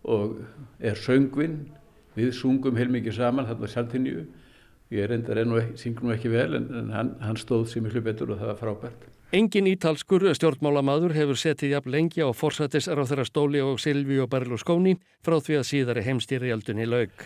og 0.08 0.38
er 0.80 0.98
söngvinn, 0.98 1.64
við 2.16 2.32
sungum 2.36 2.76
heilmikið 2.76 3.18
saman 3.18 3.48
þarna 3.48 3.70
sæltinju, 3.70 4.26
ég 4.92 5.12
endar 5.14 5.40
enn 5.40 5.54
og 5.56 5.74
syngur 5.80 6.08
nú 6.08 6.14
ekki 6.14 6.32
vel 6.32 6.58
en, 6.58 6.68
en 6.76 6.92
hann, 6.92 7.14
hann 7.24 7.40
stóð 7.40 7.68
sér 7.70 7.86
miklu 7.86 8.02
betur 8.04 8.34
og 8.34 8.40
það 8.40 8.52
var 8.52 8.60
frábært. 8.60 9.06
Engin 9.32 9.70
ítalskur 9.70 10.26
stjórnmálamadur 10.36 11.14
hefur 11.16 11.38
setið 11.40 11.78
jafn 11.78 11.94
lengi 11.94 12.20
á 12.20 12.28
forsættis 12.36 12.90
þeirra 12.90 13.24
stóli 13.24 13.62
og 13.64 13.80
Silvi 13.80 14.18
og 14.20 14.28
Berlusconi 14.28 14.98
frá 15.24 15.38
því 15.40 15.56
að 15.56 15.68
síðari 15.70 16.04
heimstýrialdunni 16.04 16.84
laug 16.84 17.24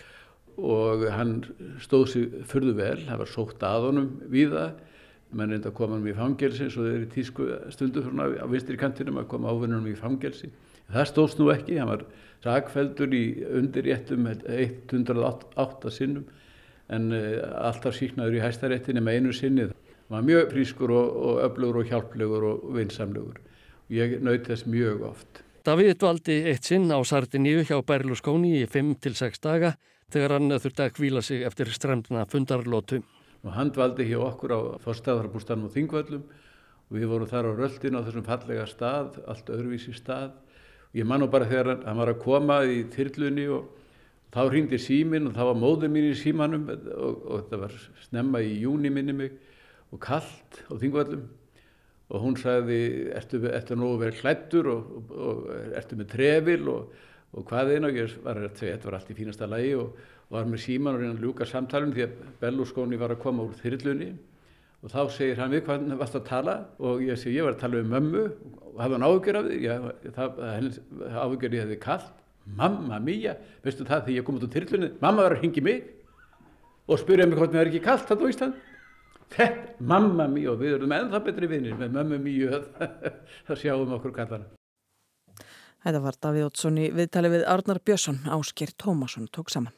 og 0.57 1.05
hann 1.13 1.39
stóð 1.83 2.05
sér 2.13 2.45
fyrðu 2.49 2.75
vel, 2.77 2.99
það 3.05 3.23
var 3.23 3.31
sótt 3.31 3.65
að 3.65 3.89
honum 3.89 4.11
viða 4.31 4.67
menn 5.37 5.51
reynda 5.51 5.69
að 5.69 5.77
koma 5.77 5.97
um 5.99 6.07
í 6.07 6.15
fangelsi 6.15 6.69
svo 6.71 6.85
þeir 6.85 6.95
eru 6.95 7.09
tísku 7.11 7.47
stundu 7.73 8.03
svona 8.03 8.29
á 8.39 8.45
vinstri 8.49 8.77
kantinum 8.79 9.19
að 9.21 9.29
koma 9.33 9.51
ávinnum 9.51 9.89
í 9.91 9.95
fangelsi. 9.97 10.49
Það 10.87 11.09
stóðst 11.09 11.41
nú 11.41 11.49
ekki, 11.51 11.77
hann 11.81 11.91
var 11.91 12.05
sagfældur 12.45 13.13
í 13.13 13.23
undirréttum 13.59 14.29
108 14.31 15.91
sinnum 15.91 16.29
en 16.87 17.11
alltaf 17.11 17.97
síknaður 17.97 18.37
í 18.37 18.43
hæstaréttinni 18.45 19.03
með 19.03 19.19
einu 19.19 19.35
sinnið 19.35 19.73
hann 20.07 20.15
var 20.15 20.23
mjög 20.23 20.53
frískur 20.53 20.93
og, 20.95 21.17
og 21.27 21.41
öflugur 21.49 21.81
og 21.81 21.91
hjálplegur 21.91 22.47
og 22.47 22.63
vinsamlegur. 22.77 23.41
Ég 23.91 24.17
naut 24.23 24.47
þess 24.47 24.67
mjög 24.67 25.03
oft. 25.11 25.43
Davíð 25.67 25.97
dvaldi 25.99 26.37
eitt 26.47 26.67
sinn 26.67 26.87
á 26.87 26.99
Sardiníu 27.03 27.65
hjá 27.67 27.81
Berlusconi 27.83 28.61
í 28.61 28.67
5-6 28.71 29.41
daga 29.43 29.73
þegar 30.07 30.37
hann 30.37 30.53
þurfti 30.55 30.83
að 30.85 30.93
kvíla 30.95 31.21
sig 31.25 31.41
eftir 31.43 31.67
stremdna 31.75 32.21
fundarlótu. 32.31 33.01
Og 33.43 33.51
hann 33.51 33.73
dvaldi 33.75 34.05
hjá 34.07 34.21
okkur 34.23 34.53
á 34.55 34.59
fórstæðarbústanum 34.85 35.67
og 35.67 35.73
þingvöllum 35.73 36.21
og 36.87 36.93
við 36.95 37.09
vorum 37.11 37.27
þar 37.27 37.49
á 37.51 37.57
röldin 37.57 37.97
á 37.99 38.05
þessum 38.05 38.23
fallega 38.23 38.67
stað, 38.71 39.17
allt 39.27 39.51
öðruvísi 39.51 39.95
stað. 39.97 40.31
Og 40.93 41.01
ég 41.01 41.09
man 41.09 41.19
nú 41.19 41.27
bara 41.31 41.49
þegar 41.49 41.83
hann 41.83 41.99
var 41.99 42.13
að 42.13 42.21
koma 42.23 42.61
í 42.63 42.85
þyrlunni 42.93 43.49
og 43.51 43.65
þá 44.31 44.39
hrýndi 44.45 44.79
símin 44.79 45.27
og 45.27 45.35
það 45.35 45.49
var 45.49 45.59
móður 45.59 45.91
mín 45.91 46.07
í 46.07 46.15
símanum 46.15 46.71
og, 46.71 47.19
og 47.27 47.43
þetta 47.43 47.59
var 47.65 47.75
snemma 48.05 48.43
í 48.47 48.55
júni 48.63 48.93
minni 48.93 49.17
mig 49.17 49.35
og 49.91 49.99
kallt 50.07 50.61
á 50.71 50.73
þingvöllum 50.79 51.27
og 52.07 52.23
hún 52.23 52.39
sagði, 52.39 53.11
ertu, 53.11 53.43
ertu 53.51 53.75
nú 53.75 53.91
verið 53.99 54.23
hlættur 54.23 54.71
og, 54.71 54.87
og, 54.95 55.11
og 55.19 55.75
ertu 55.75 55.99
með 55.99 56.11
trefil 56.15 56.71
og, 56.71 56.95
og 57.35 57.45
hvað 57.49 57.73
einn 57.75 57.87
og 57.89 57.97
ég 57.97 58.13
var 58.23 58.39
að 58.39 58.55
segja, 58.59 58.77
þetta 58.77 58.89
var 58.89 58.97
allt 58.99 59.11
í 59.11 59.17
fínasta 59.17 59.49
lagi 59.49 59.73
og 59.77 59.97
var 60.31 60.47
með 60.47 60.63
síman 60.63 60.95
og 60.95 61.01
reyna 61.01 61.15
að 61.15 61.25
ljúka 61.25 61.47
samtalum 61.47 61.93
því 61.95 62.05
að 62.05 62.15
Belluskóni 62.41 62.99
var 62.99 63.13
að 63.15 63.21
koma 63.23 63.45
úr 63.47 63.57
þyrlunni. 63.61 64.11
Og 64.85 64.93
þá 64.93 64.99
segir 65.15 65.41
hann 65.41 65.51
við 65.55 65.63
hvað 65.65 65.83
hann 65.83 65.99
varst 65.99 66.15
að 66.19 66.27
tala? 66.27 66.55
Og 66.77 67.01
ég 67.03 67.19
segi, 67.19 67.39
ég 67.39 67.47
var 67.47 67.55
að 67.55 67.63
tala 67.63 67.81
um 67.81 67.91
mömmu. 67.95 68.23
Og 68.69 68.79
hafði 68.83 68.97
hann 68.97 69.07
áhugjör 69.07 69.39
af 69.39 69.47
því, 69.47 70.11
það, 70.17 70.41
áhugjör 71.23 71.57
ég 71.57 71.65
hefði 71.65 71.79
kallt, 71.83 72.23
mamma 72.57 72.99
mía, 73.03 73.35
veistu 73.65 73.87
það 73.87 74.05
því 74.05 74.17
ég 74.19 74.27
kom 74.27 74.37
út 74.39 74.47
úr 74.47 74.53
þyrlunni, 74.53 74.91
mamma 75.01 75.25
var 75.25 75.35
að 75.35 75.43
ringi 75.43 75.63
mig 75.65 75.83
og 76.87 77.01
spyrja 77.01 77.27
mig 77.27 77.39
hvort 77.39 77.51
mér 77.51 77.65
er 77.65 77.71
ekki 77.73 77.83
kallt 77.83 78.07
þetta 78.07 78.23
á 78.23 78.31
Ísland 78.31 78.61
Þetta, 79.33 79.73
mamma 79.83 80.27
mjög 80.31 80.53
og 80.53 80.61
við 80.61 80.75
erum 80.77 80.93
ennþá 80.95 81.19
betri 81.25 81.49
vinnir 81.51 81.75
með 81.79 81.97
mamma 81.97 82.19
mjög 82.23 82.69
það 83.49 83.59
sjáum 83.59 83.97
okkur 83.97 84.15
kallana. 84.15 84.56
Þetta 85.87 85.99
var 86.03 86.15
Davíð 86.19 86.45
Ótsson 86.49 86.77
í 86.83 86.85
viðtali 86.91 87.29
við 87.31 87.43
Arnar 87.47 87.77
Björnsson, 87.79 88.17
Ásker 88.27 88.73
Tómasson 88.75 89.29
tók 89.31 89.47
saman. 89.47 89.71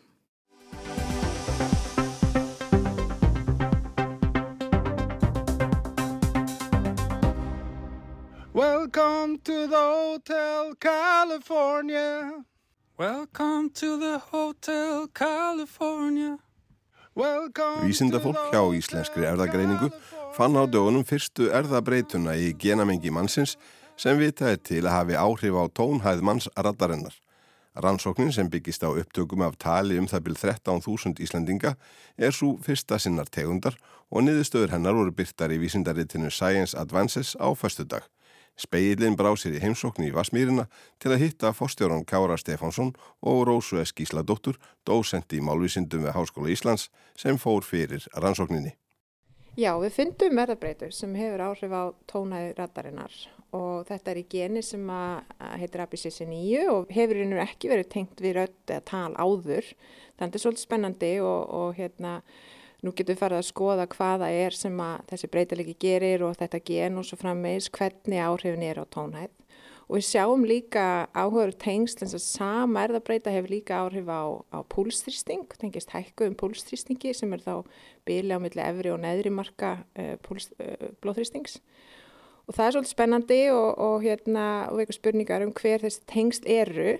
Welcome 8.57 9.37
to 9.45 9.67
the 9.69 9.77
Hotel 9.77 10.73
California. 10.81 12.41
Welcome 12.97 13.69
to 13.77 13.99
the 14.01 14.17
Hotel 14.31 15.05
California. 15.13 16.39
Vísindafólk 17.85 18.49
hjá 18.49 18.63
Íslenskri 18.73 19.29
erðagreiningu 19.29 19.91
fann 20.33 20.57
á 20.57 20.65
dögunum 20.65 21.05
fyrstu 21.05 21.51
erðabreituna 21.53 22.33
í 22.33 22.55
genamengi 22.57 23.13
mannsins 23.13 23.59
sem 23.99 24.19
vitað 24.19 24.53
er 24.53 24.61
til 24.63 24.83
að 24.85 24.95
hafi 24.95 25.17
áhrif 25.19 25.57
á 25.59 25.63
tónhæð 25.75 26.21
manns 26.23 26.47
raddarinnar. 26.55 27.15
Rannsóknin 27.75 28.31
sem 28.31 28.49
byggist 28.49 28.83
á 28.83 28.89
upptökum 28.89 29.43
af 29.43 29.57
tali 29.59 29.99
um 29.99 30.07
það 30.07 30.23
byrð 30.25 30.39
13.000 30.43 31.19
Íslandinga 31.23 31.75
er 32.17 32.31
svo 32.35 32.55
fyrsta 32.63 32.99
sinnar 32.99 33.27
tegundar 33.27 33.75
og 34.09 34.23
niðurstöður 34.23 34.73
hennar 34.73 34.95
voru 34.95 35.11
byrtar 35.15 35.51
í 35.51 35.59
vísindaritinu 35.61 36.31
Science 36.31 36.77
Advances 36.79 37.35
á 37.35 37.47
förstu 37.55 37.83
dag. 37.83 38.03
Speilin 38.59 39.15
brá 39.15 39.31
sér 39.39 39.55
í 39.55 39.63
heimsóknu 39.63 40.09
í 40.09 40.15
Vasmýrina 40.15 40.65
til 40.99 41.13
að 41.13 41.21
hitta 41.23 41.53
fórstjóran 41.55 42.03
Kára 42.03 42.35
Stefánsson 42.35 42.91
og 43.21 43.47
Rósu 43.47 43.79
S. 43.79 43.93
Gísladóttur, 43.95 44.59
dósendi 44.83 45.39
í 45.39 45.43
Málvísindum 45.43 46.03
við 46.03 46.15
Háskóla 46.15 46.51
Íslands 46.51 46.89
sem 47.15 47.39
fór 47.39 47.63
fyrir 47.63 48.07
rannsókninni. 48.15 48.75
Já, 49.55 49.75
við 49.79 49.95
fundum 49.95 50.43
erðabreitur 50.43 50.91
sem 50.91 51.15
hefur 51.15 51.45
áhrif 51.51 51.71
á 51.71 51.83
tónaði 52.07 52.55
radarinnar 52.57 53.15
og 53.55 53.87
þetta 53.89 54.11
er 54.11 54.21
í 54.21 54.27
geni 54.29 54.61
sem 54.65 54.85
heitir 55.39 55.83
ABCC9 55.85 56.67
og 56.69 56.93
hefur 56.93 57.23
einhver 57.23 57.43
ekki 57.47 57.71
verið 57.71 57.91
tengt 57.95 58.21
við 58.21 58.37
rödd 58.37 58.73
eða 58.75 58.85
tal 58.91 59.11
áður. 59.17 59.67
Þannig 60.19 60.37
er 60.37 60.43
svolítið 60.43 60.65
spennandi 60.67 61.13
og, 61.23 61.41
og 61.49 61.77
hérna 61.79 62.19
Nú 62.79 62.93
getum 62.95 63.11
við 63.11 63.19
farið 63.19 63.41
að 63.41 63.47
skoða 63.49 63.85
hvaða 63.91 64.27
er 64.31 64.55
sem 64.55 64.77
þessi 65.09 65.27
breytalegi 65.27 65.73
gerir 65.83 66.21
og 66.23 66.37
þetta 66.39 66.61
gen 66.63 67.01
og 67.01 67.07
svo 67.07 67.17
frammeins 67.19 67.67
hvernig 67.75 68.21
áhrifin 68.23 68.63
er 68.63 68.79
á 68.79 68.85
tónhæð. 68.87 69.33
Og 69.89 69.97
við 69.97 70.05
sjáum 70.05 70.45
líka 70.47 70.83
áhugaður 71.17 71.55
tengsl 71.59 72.05
eins 72.05 72.13
og 72.15 72.21
sama 72.23 72.85
erðabreita 72.85 73.33
hefur 73.33 73.51
líka 73.51 73.81
áhrif 73.81 74.07
á, 74.07 74.21
á 74.53 74.59
púlstrýsting, 74.71 75.49
tengist 75.59 75.91
hækkuðum 75.91 76.37
púlstrýstingi 76.39 77.11
sem 77.17 77.33
er 77.35 77.43
þá 77.43 77.65
bíli 78.07 78.31
á 78.31 78.39
milli 78.39 78.63
efri 78.63 78.93
og 78.93 79.01
neðri 79.03 79.33
marka 79.33 79.73
uh, 79.97 80.13
uh, 80.15 80.89
blóðþrýstings. 81.01 81.57
Og 82.49 82.57
það 82.57 82.65
er 82.65 82.73
svolítið 82.73 82.95
spennandi 82.95 83.39
og, 83.53 83.69
og 83.77 84.03
hérna 84.03 84.45
og 84.71 84.79
veikur 84.81 84.97
spurningar 84.97 85.45
um 85.45 85.53
hver 85.53 85.83
þessi 85.85 86.05
tengsl 86.09 86.47
eru. 86.49 86.93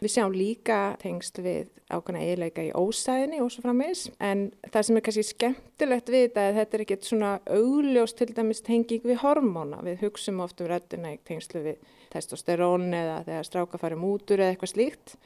Við 0.00 0.12
sjáum 0.12 0.34
líka 0.36 0.78
tengst 1.00 1.38
við 1.40 1.68
ákvæmna 1.92 2.20
eiginleika 2.20 2.64
í 2.66 2.72
ósæðinni 2.76 3.38
og 3.40 3.48
svo 3.52 3.62
frammeins 3.64 4.06
en 4.20 4.48
það 4.66 4.86
sem 4.88 4.98
er 4.98 5.04
kannski 5.06 5.24
skemmtilegt 5.24 6.10
við 6.12 6.24
þetta 6.26 6.42
er 6.42 6.56
þetta 6.58 6.76
er 6.76 6.84
ekkert 6.84 7.08
svona 7.08 7.30
augljós 7.46 8.16
til 8.18 8.28
dæmis 8.36 8.60
tenging 8.66 9.06
við 9.06 9.20
hormóna. 9.22 9.80
Við 9.86 10.02
hugsum 10.04 10.42
ofta 10.44 10.64
um 10.64 10.72
rættina 10.72 11.14
í 11.14 11.20
tengslu 11.28 11.62
við 11.64 11.94
testosterón 12.12 12.90
eða 12.96 13.22
þegar 13.28 13.48
stráka 13.48 13.80
farið 13.80 14.02
mútur 14.02 14.42
eða 14.42 14.54
eitthvað 14.54 14.72
slíkt. 14.74 15.16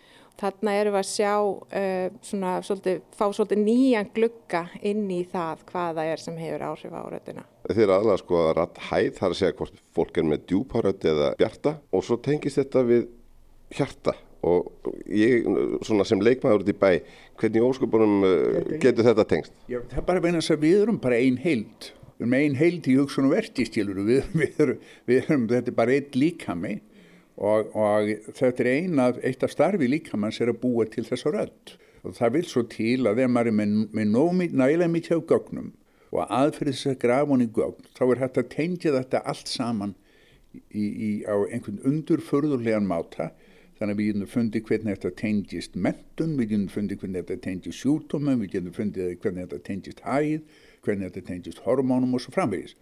Þarna 0.40 0.72
erum 0.80 0.94
við 0.94 1.02
að 1.02 1.08
sjá 1.10 1.32
uh, 1.36 2.18
svona 2.24 2.54
svolítið, 2.64 3.00
fá 3.12 3.26
svolítið 3.36 3.60
nýjan 3.60 4.10
glugga 4.16 4.62
inn 4.88 5.04
í 5.12 5.20
það 5.28 5.64
hvaða 5.68 6.06
er 6.08 6.22
sem 6.22 6.38
hefur 6.40 6.64
áhrif 6.70 6.96
á 6.96 7.02
rættina. 7.12 7.44
Þeir 7.68 7.82
eru 7.84 7.96
aðlega 7.98 8.22
sko 8.22 8.40
að 8.40 8.52
rætt 8.56 8.80
hæð 8.88 9.10
þar 9.18 9.34
að 9.34 9.38
segja 9.42 9.56
hvort 9.58 9.84
fólk 9.98 10.20
er 10.20 10.28
með 10.30 10.46
djúpárötti 10.48 11.12
eða 11.12 11.30
bjarta. 11.42 11.76
Og 11.92 12.06
svo 12.06 12.16
tengist 12.24 12.60
þetta 12.60 12.84
við 12.88 13.06
hjarta. 13.76 14.16
Og 14.48 14.92
ég 15.12 15.44
svona 15.84 16.06
sem 16.08 16.22
leikmaður 16.24 16.64
út 16.64 16.72
í 16.72 16.78
bæ 16.80 16.90
hvernig 17.40 17.66
ósköpunum 17.66 18.24
uh, 18.24 18.60
getur 18.80 19.10
þetta 19.10 19.26
tengst? 19.28 19.56
Já, 19.68 19.82
það 19.90 20.00
er 20.00 20.06
bara 20.08 20.22
að 20.30 20.38
að 20.40 20.62
við 20.64 20.84
erum 20.86 21.00
bara 21.02 21.20
einn 21.20 21.36
heild. 21.44 21.90
Við 22.16 22.24
erum 22.24 22.38
einn 22.38 22.56
heild 22.56 22.88
í 22.88 22.96
hugsun 22.96 23.28
og 23.28 23.36
verti 23.36 23.68
stílur 23.68 24.00
við, 24.08 24.24
við, 24.40 24.56
erum, 24.64 24.80
við 25.08 25.20
erum, 25.26 25.44
þetta 25.52 25.72
er 25.72 25.76
bara 25.76 25.98
einn 25.98 26.16
líkami 26.16 26.78
og, 27.40 27.70
og 27.74 28.10
þetta 28.36 28.64
er 28.64 28.70
ein 28.74 29.02
af, 29.02 29.20
eitt 29.24 29.44
af 29.46 29.52
starfi 29.54 29.88
líkamanns 29.88 30.40
er 30.40 30.52
að 30.52 30.60
búa 30.62 30.86
til 30.90 31.06
þessa 31.08 31.32
rödd 31.34 31.76
og 32.04 32.16
það 32.16 32.34
vil 32.36 32.46
svo 32.48 32.64
til 32.68 33.08
að 33.08 33.20
þegar 33.20 33.32
maður 33.34 33.52
er 33.52 33.58
með, 33.60 33.76
með 33.96 34.12
nægilega 34.60 34.92
mitt 34.92 35.10
hjá 35.10 35.18
gögnum 35.18 35.72
og 36.10 36.24
aðferði 36.26 36.76
þess 36.76 36.92
að 36.92 37.00
grafa 37.04 37.32
hún 37.32 37.44
í 37.44 37.50
gögn 37.56 37.90
þá 37.96 38.04
er 38.06 38.22
hægt 38.24 38.40
að 38.40 38.50
tengja 38.54 38.96
þetta 38.98 39.24
allt 39.32 39.52
saman 39.52 39.94
í, 40.52 40.84
í, 40.84 41.10
á 41.24 41.36
einhvern 41.48 41.80
undurförðulegan 41.86 42.88
máta 42.88 43.30
Þannig 43.80 43.94
að 43.94 44.00
við 44.00 44.08
getum 44.10 44.28
fundið 44.28 44.64
hvernig 44.68 44.96
þetta 44.98 45.10
tengist 45.16 45.76
mentun, 45.86 46.32
við 46.36 46.50
getum 46.50 46.66
fundið 46.68 46.98
hvernig 47.00 47.22
þetta 47.22 47.44
tengist 47.46 47.80
sjútumum, 47.80 48.42
við 48.42 48.50
getum 48.52 48.74
fundið 48.76 49.14
hvernig 49.22 49.46
þetta 49.46 49.60
tengist 49.64 50.02
hæð, 50.04 50.58
hvernig 50.84 51.08
þetta 51.08 51.22
tengist 51.30 51.62
hormónum 51.64 52.12
og 52.12 52.20
svo 52.20 52.34
framvegis. 52.34 52.74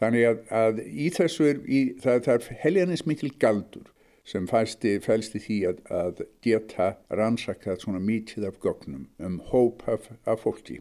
Þannig 0.00 0.26
að, 0.26 0.40
að 0.58 0.80
í 0.90 1.06
þessu 1.14 1.46
er, 1.52 1.60
í, 1.70 1.80
það, 2.02 2.18
það 2.26 2.34
er 2.34 2.58
heljanis 2.64 3.06
mikil 3.06 3.30
galdur 3.38 3.92
sem 4.28 4.46
fælsti, 4.50 4.98
fælsti 5.04 5.40
því 5.42 5.58
að, 5.70 5.80
að 5.90 6.24
geta 6.44 6.92
rannsakað 7.10 7.84
svona 7.84 8.02
mítið 8.04 8.50
af 8.50 8.60
gögnum 8.62 9.08
um 9.18 9.40
hóp 9.52 9.86
af, 9.88 10.10
af 10.26 10.44
fólki. 10.44 10.80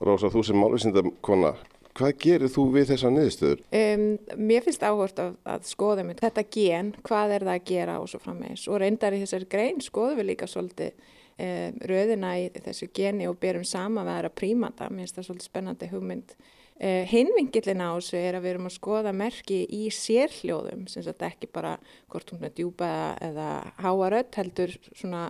Rósa, 0.00 0.30
þú 0.32 0.44
sem 0.46 0.56
málusindakonna, 0.56 1.54
Hvað 2.00 2.12
gerir 2.22 2.48
þú 2.48 2.64
við 2.72 2.92
þessa 2.92 3.10
niðurstöður? 3.10 3.62
Um, 3.74 4.04
mér 4.38 4.62
finnst 4.64 4.84
áhört 4.86 5.18
að, 5.20 5.32
að 5.52 5.64
skoða 5.68 6.04
mér 6.06 6.20
þetta 6.20 6.44
gen, 6.54 6.92
hvað 7.04 7.34
er 7.34 7.44
það 7.44 7.56
að 7.56 7.66
gera 7.70 7.96
og 8.00 8.06
svo 8.12 8.20
frammeins 8.22 8.66
og 8.70 8.78
reyndar 8.80 9.16
í 9.16 9.18
þessari 9.24 9.48
grein 9.50 9.82
skoðum 9.82 10.20
við 10.20 10.28
líka 10.30 10.48
svolítið 10.48 10.94
um, 10.94 11.80
röðina 11.90 12.30
í 12.38 12.46
þessu 12.54 12.88
geni 12.94 13.26
og 13.28 13.40
berum 13.42 13.66
sama 13.66 14.06
við 14.06 14.14
aðra 14.14 14.32
prímata, 14.38 14.88
mér 14.88 15.04
finnst 15.04 15.18
það 15.18 15.28
svolítið 15.28 15.50
spennandi 15.50 15.90
hugmynd. 15.90 16.36
Uh, 16.80 17.02
Hinvingilin 17.10 17.82
á 17.84 17.92
þessu 17.92 18.16
er 18.16 18.38
að 18.38 18.46
við 18.46 18.54
erum 18.54 18.68
að 18.70 18.76
skoða 18.78 19.10
merki 19.12 19.58
í 19.68 19.90
sérhljóðum, 19.92 20.86
sem 20.88 21.04
þetta 21.04 21.28
ekki 21.28 21.50
bara 21.52 21.74
hvort 22.08 22.32
hún 22.32 22.46
er 22.48 22.54
djúpa 22.56 22.88
eða 23.20 23.50
háarödd 23.82 24.38
heldur 24.40 24.72
svona 24.94 25.28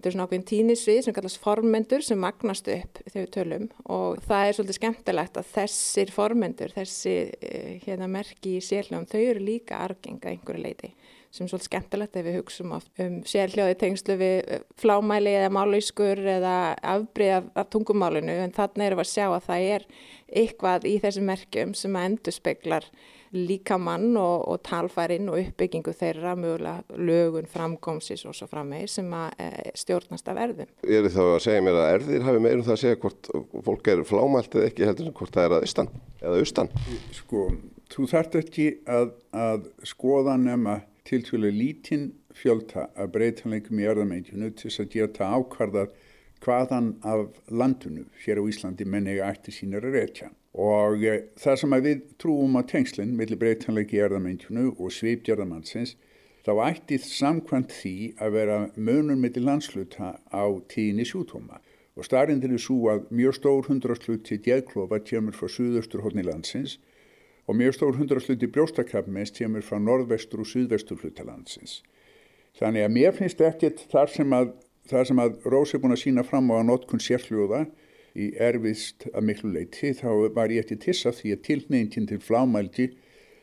Þetta 0.00 0.08
er 0.08 0.14
svona 0.14 0.24
ákveðin 0.24 0.44
tínisvið 0.48 0.98
sem 1.04 1.12
kallast 1.12 1.38
formendur 1.42 2.00
sem 2.00 2.16
magnast 2.24 2.68
upp 2.72 3.00
þegar 3.02 3.18
við 3.18 3.32
tölum. 3.34 3.66
Og 3.92 4.22
það 4.24 4.44
er 4.46 4.56
svolítið 4.56 4.78
skemmtilegt 4.78 5.34
að 5.36 5.50
þessir 5.50 6.12
formendur, 6.14 6.72
þessi 6.72 7.12
eh, 7.28 7.74
hérna 7.84 8.08
merki 8.08 8.54
í 8.56 8.62
sérhljóðum, 8.64 9.04
þau 9.10 9.20
eru 9.20 9.42
líka 9.44 9.82
argenga 9.84 10.32
einhverju 10.32 10.64
leiti 10.64 10.94
sem 11.30 11.44
er 11.44 11.50
svolítið 11.52 11.68
skemmtilegt 11.68 12.16
ef 12.18 12.24
við 12.26 12.36
hugsaum 12.40 12.72
um 12.74 13.18
sérhljóði 13.28 13.74
tengslu 13.78 14.16
við 14.18 14.38
eh, 14.40 14.62
flámæli 14.80 15.34
eða 15.38 15.52
málauskur 15.54 16.22
eða 16.32 16.54
afbrið 16.96 17.34
af, 17.36 17.50
af 17.60 17.68
tungumálinu 17.70 18.34
en 18.46 18.54
þannig 18.56 18.88
erum 18.88 18.98
við 18.98 19.04
að 19.04 19.12
sjá 19.12 19.26
að 19.28 19.46
það 19.46 19.66
er 19.76 19.86
eitthvað 20.30 20.86
í 20.90 20.98
þessum 21.02 21.26
merkjum 21.30 21.72
sem 21.78 21.96
að 21.96 22.06
endur 22.10 22.36
speklar 22.36 22.86
líkamann 23.30 24.16
og, 24.18 24.48
og 24.50 24.58
talfærin 24.66 25.28
og 25.30 25.38
uppbyggingu 25.38 25.92
þeirra 25.94 26.32
mögulega 26.38 26.98
lögun 26.98 27.46
framgómsis 27.50 28.24
og 28.26 28.34
svo 28.34 28.48
frammeir 28.50 28.90
sem 28.90 29.06
að 29.14 29.36
e, 29.38 29.74
stjórnast 29.78 30.30
af 30.32 30.40
erðum. 30.46 30.70
Ég 30.82 31.06
er 31.06 31.14
þá 31.14 31.22
að 31.28 31.42
segja 31.46 31.64
mér 31.66 31.78
að 31.78 31.90
erðir 31.94 32.26
hafi 32.26 32.42
meirum 32.42 32.64
það 32.66 32.74
að 32.74 32.82
segja 32.82 33.00
hvort 33.04 33.30
fólk 33.68 33.90
er 33.92 34.02
flámælt 34.08 34.56
eða 34.58 34.70
ekki 34.70 34.88
heldur 34.88 35.10
en 35.10 35.18
hvort 35.20 35.36
það 35.36 35.46
er 35.46 35.56
að 35.56 35.66
austan 35.68 35.92
eða 36.18 36.42
austan. 36.42 36.72
Sko, 37.20 37.44
þú 37.94 38.08
þart 38.10 38.38
ekki 38.42 38.68
að, 38.98 39.12
að 39.46 39.70
skoða 39.92 40.36
nema 40.42 40.80
tiltvölu 41.06 41.54
lítinn 41.54 42.10
fjölda 42.36 42.88
að 42.98 43.14
breytanleikum 43.14 43.78
í 43.78 43.86
erðamenginu 43.90 44.50
til 44.54 44.68
þess 44.68 44.82
að 44.82 44.92
geta 44.96 45.30
ákvarðað 45.38 45.94
hvaðan 46.44 46.92
af 47.06 47.40
landinu 47.48 48.06
hér 48.24 48.40
á 48.40 48.44
Íslandi 48.50 48.86
menni 48.88 49.18
ætti 49.24 49.54
sínir 49.54 49.84
að 49.86 49.96
reytja 49.98 50.30
og 50.56 51.04
e, 51.04 51.16
það 51.38 51.58
sem 51.62 51.76
við 51.86 52.04
trúum 52.18 52.58
á 52.58 52.62
tengslinn 52.66 53.16
millir 53.16 53.38
breytanleiki 53.38 54.00
erðamenginu 54.02 54.72
og 54.76 54.94
svipgerðamannsins 54.96 55.96
þá 56.46 56.52
ætti 56.66 56.98
samkvæmt 57.04 57.74
því 57.76 57.96
að 58.18 58.36
vera 58.38 58.60
munum 58.76 59.20
millir 59.20 59.46
landsluta 59.46 60.16
á 60.32 60.44
tíðinni 60.72 61.06
sjútóma 61.06 61.60
og 61.96 62.06
starrindin 62.06 62.56
er 62.56 62.62
svo 62.62 62.88
að 62.92 63.10
mjög 63.12 63.36
stór 63.36 63.66
hundrasluti 63.68 64.40
djæðklofa 64.40 65.02
kemur 65.04 65.36
frá 65.36 65.50
suðaustur 65.52 66.04
hodni 66.06 66.24
landsins 66.24 66.78
og 67.50 67.56
mjög 67.58 67.74
stór 67.76 67.98
hundrasluti 67.98 68.46
brjóstakabmeins 68.46 69.32
kemur 69.34 69.64
frá 69.66 69.80
norðvestur 69.82 70.44
og 70.44 70.48
suðvestur 70.48 71.00
hluta 71.02 71.24
landsins. 71.26 71.80
Þannig 72.58 72.86
að 72.86 72.94
mér 72.94 73.16
finnst 73.16 73.40
ekkert 73.42 73.82
þar 73.90 74.12
sem 74.12 74.34
að, 74.36 74.52
þar 74.90 75.06
sem 75.10 75.22
að 75.22 75.36
Rós 75.52 75.74
er 75.74 75.82
búin 75.82 75.94
að 75.94 76.02
sína 76.04 76.24
fram 76.26 76.50
á 76.50 76.60
að 76.60 76.66
notkun 76.70 77.02
sérfljóða 77.02 77.64
í 78.18 78.32
erfiðst 78.42 79.06
að 79.12 79.26
miklu 79.28 79.52
leiti 79.54 79.92
þá 79.96 80.08
var 80.34 80.50
ég 80.50 80.64
eftir 80.64 80.80
tissa 80.82 81.12
því 81.14 81.36
að 81.36 81.44
tilneyngin 81.46 82.08
til 82.10 82.18
flámælgi 82.22 82.90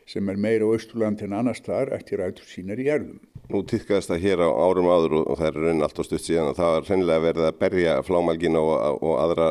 sem 0.08 0.28
er 0.32 0.40
meira 0.40 0.68
á 0.68 0.72
Östurland 0.72 1.22
en 1.24 1.36
annars 1.36 1.60
þar 1.64 1.92
eftir 1.96 2.22
rætur 2.22 2.48
sínar 2.48 2.80
í 2.80 2.88
erðum. 2.88 3.20
Nú 3.52 3.62
týrkaðist 3.68 4.12
það 4.12 4.24
hér 4.24 4.44
á 4.44 4.48
árum 4.48 4.88
áður 4.88 5.18
og, 5.20 5.34
það 5.40 5.48
er 5.50 5.60
raun 5.64 5.84
allt 5.84 6.00
á 6.00 6.04
stutt 6.04 6.24
síðan 6.24 6.50
og 6.52 6.56
það 6.56 6.72
var 6.74 6.88
reynilega 6.88 7.24
verið 7.24 7.48
að 7.48 7.60
berja 7.62 7.98
flámælgin 8.04 8.60
og, 8.60 8.72
og 9.04 9.14
aðra 9.20 9.50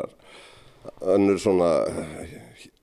önnur 1.14 1.42
svona 1.42 1.72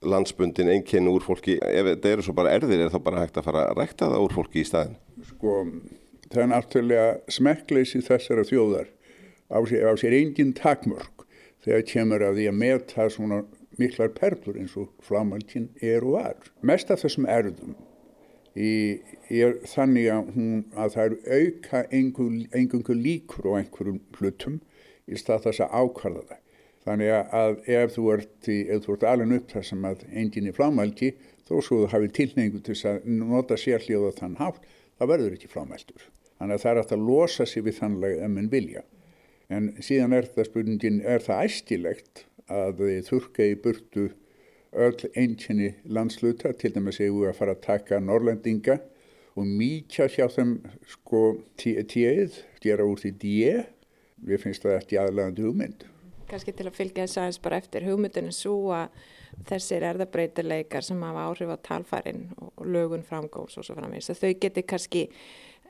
landsbundin 0.05 0.71
einkenni 0.71 1.11
úr 1.11 1.23
fólki. 1.25 1.57
Ef 1.59 1.91
þetta 1.91 2.11
eru 2.15 2.25
svo 2.25 2.35
bara 2.37 2.55
erðir 2.55 2.85
er 2.85 2.93
þá 2.93 2.99
bara 3.03 3.23
hægt 3.23 3.39
að 3.39 3.47
fara 3.49 3.67
að 3.69 3.79
rækta 3.81 4.11
það 4.11 4.27
úr 4.27 4.35
fólki 4.35 4.61
í 4.61 4.67
staðin? 4.67 4.99
Sko 5.31 5.55
það 6.31 6.41
er 6.43 6.51
náttúrulega 6.51 7.07
smekkleysi 7.31 8.03
þessara 8.05 8.47
þjóðar 8.47 8.91
á 9.51 9.59
sér, 9.67 9.89
á 9.89 9.93
sér 9.99 10.15
engin 10.17 10.53
takmörk 10.57 11.25
þegar 11.65 11.87
kemur 11.89 12.25
að 12.25 12.39
því 12.39 12.47
að 12.49 12.59
meta 12.61 13.09
svona 13.09 13.41
miklar 13.79 14.13
perlur 14.15 14.57
eins 14.59 14.75
og 14.79 14.91
flamalkin 15.03 15.69
er 15.83 16.05
og 16.05 16.15
var. 16.19 16.39
Mest 16.61 16.91
af 16.93 17.03
þessum 17.03 17.27
erðum 17.29 17.75
í, 18.55 19.01
er 19.29 19.57
þannig 19.67 20.09
að, 20.13 20.31
hún, 20.35 20.63
að 20.75 20.95
það 20.95 21.05
eru 21.05 21.19
auka 21.39 21.83
engungu 21.91 22.97
líkur 22.97 23.51
og 23.51 23.59
einhverjum 23.59 24.01
hlutum 24.17 24.59
í 25.05 25.19
stað 25.19 25.49
þess 25.49 25.65
að 25.65 25.77
ákvarða 25.81 26.25
það. 26.31 26.41
Þannig 26.85 27.11
að 27.33 27.55
ef 27.73 27.95
þú 27.95 28.03
ert, 28.13 28.47
ert 28.47 29.07
alveg 29.09 29.39
upp 29.39 29.53
þessum 29.55 29.87
að 29.89 30.03
enginn 30.13 30.49
er 30.51 30.57
flamalki 30.57 31.15
þó 31.45 31.55
svo 31.57 31.79
þú 31.83 31.87
hafið 31.93 32.11
tilneingu 32.19 32.61
til 32.65 32.75
að 32.89 33.07
nota 33.09 33.57
sérljóða 33.57 34.11
þann 34.19 34.37
hátt, 34.41 34.61
það 34.99 35.11
verður 35.11 35.37
ekki 35.37 35.49
flamaltur. 35.49 36.05
Þannig 36.37 36.57
að 36.57 36.63
það 36.65 36.71
er 36.71 36.81
að 36.83 37.07
losa 37.09 37.47
sér 37.49 37.65
við 37.65 37.79
þannlega 37.79 38.27
ef 38.27 38.31
minn 38.35 38.51
vilja. 38.51 38.83
En 39.53 39.73
síðan 39.83 40.15
er 40.17 40.27
það 40.33 40.49
spurningin, 40.49 41.01
er 41.05 41.21
það 41.21 41.49
æstilegt 41.49 42.25
að 42.49 42.81
þurka 43.05 43.45
í 43.45 43.57
burtu 43.61 44.09
öll 44.75 45.09
einnkynni 45.15 45.73
landsluta, 45.85 46.51
til 46.53 46.73
dæmis 46.75 46.99
að 46.99 47.13
við 47.15 47.29
að 47.29 47.39
fara 47.39 47.55
að 47.55 47.63
taka 47.65 48.01
norrlendinga 48.03 48.79
og 49.35 49.47
mýkja 49.47 50.07
hjá 50.11 50.27
þeim 50.31 50.57
sko 50.89 51.23
tíð, 51.59 52.39
gera 52.63 52.87
úr 52.87 53.01
því 53.01 53.11
díu, 53.21 53.63
við 54.25 54.41
finnst 54.43 54.65
það 54.65 54.79
eftir 54.79 55.01
aðlægandi 55.03 55.45
hugmynd. 55.45 55.85
Kanski 56.25 56.55
til 56.57 56.65
að 56.65 56.77
fylgja 56.79 57.05
þess 57.05 57.19
aðeins 57.21 57.41
bara 57.43 57.57
eftir. 57.61 57.85
Hugmyndinu 57.85 58.31
svo 58.33 58.55
að 58.73 58.95
þessir 59.45 59.85
erðabreitileikar 59.91 60.85
sem 60.85 61.03
hafa 61.05 61.27
áhrif 61.29 61.51
á 61.53 61.57
talfærin 61.67 62.23
og 62.41 62.63
lögun 62.65 63.05
framgóðs 63.05 63.59
og 63.59 63.67
svo 63.67 63.75
framins, 63.77 64.09
þau 64.09 64.31
geti 64.41 64.63
kannski 64.65 65.03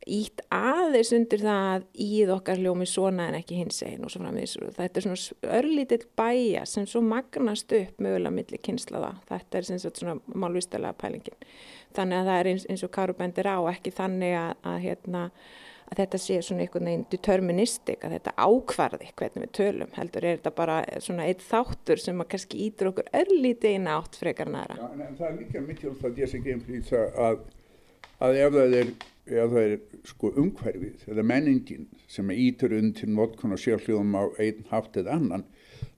ítt 0.05 0.41
aðeins 0.53 1.11
undir 1.15 1.41
það 1.41 1.67
að 1.71 1.85
íð 2.05 2.31
okkar 2.35 2.61
hljómi 2.61 2.87
svona 2.89 3.29
en 3.29 3.37
ekki 3.39 3.57
hins 3.57 3.81
einn 3.85 4.05
og 4.05 4.13
svo 4.13 4.21
framins. 4.21 4.55
Þetta 4.77 5.01
er 5.01 5.05
svona 5.05 5.53
örlítill 5.59 6.01
bæja 6.17 6.65
sem 6.69 6.87
svo 6.89 7.01
magnast 7.05 7.73
upp 7.73 8.01
mögulega 8.03 8.33
millir 8.35 8.61
kynslaða. 8.65 9.15
Þetta 9.29 9.61
er 9.61 9.69
svona 9.85 10.17
málvistalega 10.33 10.97
pælingin. 11.01 11.37
Þannig 11.95 12.19
að 12.19 12.29
það 12.29 12.41
er 12.41 12.49
eins, 12.51 12.65
eins 12.69 12.83
og 12.85 12.91
Karu 12.93 13.15
bendir 13.17 13.49
á 13.49 13.57
ekki 13.71 13.93
þannig 13.95 14.35
að, 14.37 14.51
að, 14.67 14.77
hérna, 14.83 15.23
að 15.85 16.01
þetta 16.01 16.21
sé 16.25 16.37
svona 16.43 16.65
einhvern 16.65 16.89
veginn 16.89 17.07
deterministik, 17.13 18.03
að 18.03 18.15
þetta 18.17 18.35
ákvarði 18.35 19.09
hvernig 19.15 19.45
við 19.45 19.51
tölum. 19.57 19.95
Heldur 19.95 20.27
er 20.27 20.37
þetta 20.37 20.53
bara 20.59 20.77
svona 20.99 21.27
eitt 21.29 21.43
þáttur 21.45 22.03
sem 22.03 22.21
að 22.21 22.31
kannski 22.35 22.61
ítur 22.67 22.91
okkur 22.91 23.11
örlítið 23.23 23.79
inn 23.79 23.89
átt 23.95 24.19
frekar 24.19 24.51
næra. 24.51 24.77
Já, 24.77 24.87
en, 24.91 25.03
en 25.07 25.19
það 25.19 25.27
er 25.31 25.37
líka 25.41 25.65
mikilvægt 25.65 26.07
að 26.11 26.23
ég 26.23 26.31
sé 26.31 26.41
ekki 26.41 26.57
veginn 26.67 27.19
að, 27.29 27.43
að 28.27 28.41
ef 28.43 28.57
það 28.59 28.79
er 28.83 28.95
eða 29.25 29.47
það 29.51 29.71
er 29.71 29.79
sko 30.05 30.31
umhverfið 30.37 31.05
eða 31.11 31.25
menningin 31.25 31.87
sem 32.11 32.29
ítur 32.31 32.75
undir 32.77 33.09
notkun 33.09 33.55
og 33.55 33.61
sjálfljóðum 33.61 34.17
á 34.17 34.23
einn 34.41 34.65
hátt 34.69 34.99
eða 35.01 35.17
annan 35.17 35.45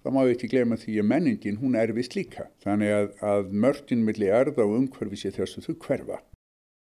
þá 0.03 0.09
má 0.15 0.21
við 0.23 0.33
ekki 0.37 0.49
glema 0.53 0.79
því 0.79 0.97
að 1.01 1.09
menningin 1.11 1.59
hún 1.61 1.77
erfist 1.79 2.15
líka. 2.15 2.47
Þannig 2.63 2.93
að, 2.95 3.07
að 3.27 3.53
mörgin 3.65 4.05
milli 4.07 4.31
erða 4.31 4.63
og 4.63 4.75
umhverfið 4.79 5.23
sé 5.23 5.33
þess 5.35 5.59
að 5.59 5.67
þau 5.67 5.77
hverfa. 5.87 6.19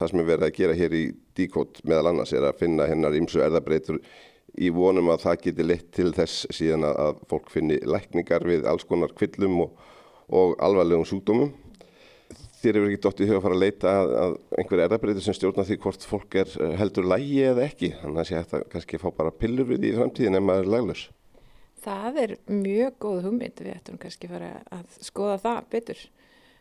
Það 0.02 0.10
sem 0.10 0.22
er 0.24 0.30
verið 0.32 0.48
að 0.48 0.56
gera 0.58 0.78
hér 0.80 0.96
í 0.98 1.04
díkót 1.38 1.82
meðal 1.88 2.12
annars 2.12 2.34
er 2.34 2.48
að 2.48 2.62
finna 2.64 2.88
hennar 2.90 3.18
ímsu 3.18 3.44
erðabreitur 3.46 4.02
í 4.58 4.70
vonum 4.74 5.12
að 5.14 5.28
það 5.28 5.42
geti 5.46 5.68
leitt 5.68 5.92
til 5.94 6.10
þess 6.14 6.48
síðan 6.54 6.88
að 6.90 7.22
fólk 7.30 7.54
finni 7.54 7.78
lækningar 7.86 8.46
við 8.50 8.66
alls 8.70 8.86
konar 8.90 9.14
kvillum 9.18 9.62
og, 9.68 9.78
og 10.34 10.58
alvarlegum 10.66 11.06
súkdómum 11.10 11.54
þér 12.64 12.80
hefur 12.80 12.92
ekki 12.92 13.04
dótt 13.04 13.20
í 13.24 13.28
huga 13.28 13.40
að 13.40 13.44
fara 13.46 13.58
að 13.58 13.64
leita 13.64 13.96
að, 14.00 14.14
að 14.24 14.38
einhver 14.60 14.84
erðabreitur 14.86 15.26
sem 15.26 15.36
stjórna 15.38 15.66
því 15.68 15.78
hvort 15.84 16.08
fólk 16.08 16.38
er 16.44 16.56
eh, 16.60 16.78
heldur 16.80 17.10
lægi 17.12 17.42
eða 17.50 17.68
ekki? 17.68 17.92
Þannig 18.02 18.24
að 18.24 18.30
sé 18.30 18.40
hægt 18.40 18.56
að 18.58 18.66
kannski 18.74 19.02
fá 19.02 19.10
bara 19.18 19.36
pillur 19.44 19.70
við 19.70 19.90
í 19.90 19.94
framtíðin 19.98 20.40
ef 20.40 20.48
maður 20.48 20.66
er 20.66 20.74
laglus 20.78 21.04
Það 21.84 22.20
er 22.22 22.34
mjög 22.48 23.00
góð 23.04 23.18
hugmynd. 23.28 23.60
Við 23.60 23.74
ættum 23.74 24.00
kannski 24.00 24.30
fara 24.32 24.54
að 24.72 25.00
skoða 25.04 25.40
það 25.44 25.66
betur. 25.74 26.04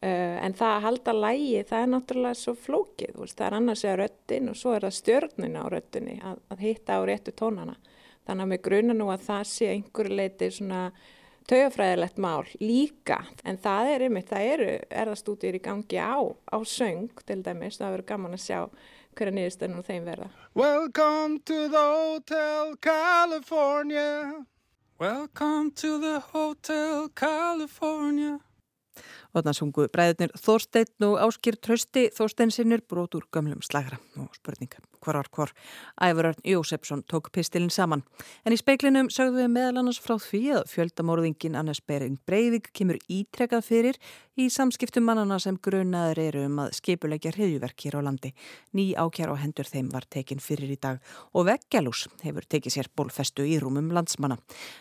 Uh, 0.03 0.39
en 0.43 0.55
það 0.59 0.73
að 0.75 0.85
halda 0.89 1.13
lægi 1.15 1.61
það 1.69 1.85
er 1.85 1.91
náttúrulega 1.93 2.39
svo 2.41 2.57
flókið 2.59 3.19
veist, 3.21 3.37
það 3.39 3.45
er 3.47 3.55
annars 3.61 3.85
eða 3.87 3.99
röttin 4.01 4.51
og 4.51 4.57
svo 4.59 4.73
er 4.75 4.83
það 4.83 4.97
stjórnina 4.97 5.63
á 5.63 5.67
röttinni 5.71 6.17
að, 6.27 6.41
að 6.51 6.65
hitta 6.67 6.97
á 6.99 7.01
réttu 7.07 7.35
tónana. 7.39 7.77
Þannig 8.27 8.43
að 8.43 8.51
með 8.51 8.61
gruna 8.67 8.97
nú 8.99 9.07
að 9.15 9.23
það 9.29 9.45
sé 9.53 9.69
einhver 9.77 10.11
leiti 10.11 10.49
svona 10.57 10.81
tögafræðilegt 11.51 12.21
mál 12.23 12.47
líka. 12.61 13.21
En 13.45 13.59
það 13.63 13.93
er 13.95 14.05
einmitt, 14.07 14.29
það 14.31 14.49
eru 14.55 14.69
erðastúdýr 15.03 15.59
í 15.59 15.63
gangi 15.65 15.99
á, 15.99 16.19
á 16.23 16.59
söng 16.69 17.11
til 17.27 17.41
dæmis, 17.43 17.81
það 17.81 17.97
verður 17.97 18.09
gaman 18.13 18.39
að 18.39 18.45
sjá 18.47 18.61
hverja 19.17 19.35
nýðustöðnum 19.37 19.87
þeim 19.89 20.07
verða. 20.09 20.31
Welcome 20.55 21.41
to 21.45 21.69
the 21.69 21.85
Hotel 21.99 22.77
California. 22.81 24.47
Welcome 24.99 25.73
to 25.83 25.99
the 25.99 26.21
Hotel 26.33 27.09
California 27.09 28.39
Og 29.33 29.43
þannig 29.43 29.59
sungu 29.59 29.89
bræðurnir 29.93 30.35
Þorstein 30.37 31.09
og 31.09 31.19
Áskir 31.27 31.57
Trösti 31.57 32.09
Þorsteinsinnir 32.13 32.85
brot 32.89 33.17
úr 33.17 33.29
gömlum 33.33 33.63
slagra 33.65 34.01
og 34.21 34.33
spurninga 34.37 34.83
hvar 35.03 35.19
var 35.19 35.29
hvar. 35.33 35.53
Ævarörn 36.01 36.41
Jósefsson 36.45 37.03
tók 37.03 37.31
pistilinn 37.33 37.71
saman. 37.71 38.03
En 38.47 38.55
í 38.55 38.59
speiklinum 38.59 39.11
sögðum 39.11 39.43
við 39.43 39.55
meðal 39.57 39.81
annars 39.83 40.01
frá 40.03 40.17
því 40.21 40.43
að 40.59 40.69
fjöldamorðingin 40.73 41.59
Annes 41.59 41.81
Bering 41.81 42.19
Breivik 42.27 42.71
kemur 42.73 42.99
ítrekað 43.11 43.67
fyrir 43.67 43.99
í 44.39 44.49
samskiptum 44.49 45.05
mannana 45.05 45.39
sem 45.43 45.59
grunaður 45.61 46.21
eru 46.23 46.45
um 46.47 46.61
að 46.65 46.77
skipulegja 46.79 47.35
hriðjuverk 47.35 47.85
hér 47.85 47.99
á 47.99 48.07
landi. 48.07 48.33
Ný 48.73 48.93
ákjár 48.97 49.35
á 49.35 49.43
hendur 49.43 49.69
þeim 49.69 49.91
var 49.93 50.07
tekin 50.09 50.41
fyrir 50.41 50.73
í 50.73 50.79
dag 50.81 51.03
og 51.37 51.49
Veggelús 51.51 52.07
hefur 52.23 52.47
tekið 52.49 52.77
sér 52.77 52.91
bólfestu 52.97 53.45
í 53.45 53.59
rúmum 53.61 53.91
landsmanna. 53.93 54.39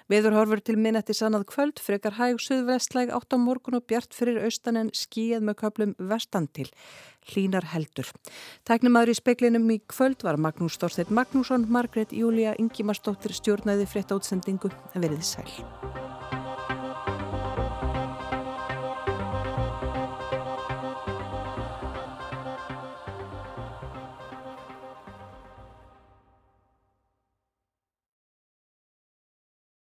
Viður 0.07 0.37
horfur 0.39 0.63
til 0.63 0.77
minnetti 0.79 1.15
sannað 1.17 1.49
kvöld, 1.51 1.81
frekar 1.83 2.15
hæg 2.19 2.39
suðvestlæg 2.39 3.11
átt 3.11 3.35
á 3.35 3.37
morgun 3.41 3.81
og 3.81 3.87
bjart 3.89 4.15
fyrir 4.15 4.40
austan 4.47 4.79
en 4.81 4.91
skíð 4.95 5.45
með 5.45 5.59
köplum 5.63 5.95
vestan 6.11 6.47
til 6.51 6.69
hlínar 7.31 7.67
heldur. 7.73 8.09
Tæknimaður 8.67 9.13
í 9.13 9.17
speklinum 9.21 9.69
í 9.73 9.79
kvöld 9.91 10.25
var 10.25 10.41
Magnús 10.41 10.77
Storstedt 10.79 11.13
Magnússon, 11.13 11.67
Margret 11.69 12.13
Júlia 12.15 12.55
Ingimarsdóttir 12.59 13.35
stjórnaði 13.37 13.89
frétta 13.89 14.17
útsendingu 14.17 14.73
en 14.93 15.05
veriði 15.05 15.27
sæl. 15.33 16.40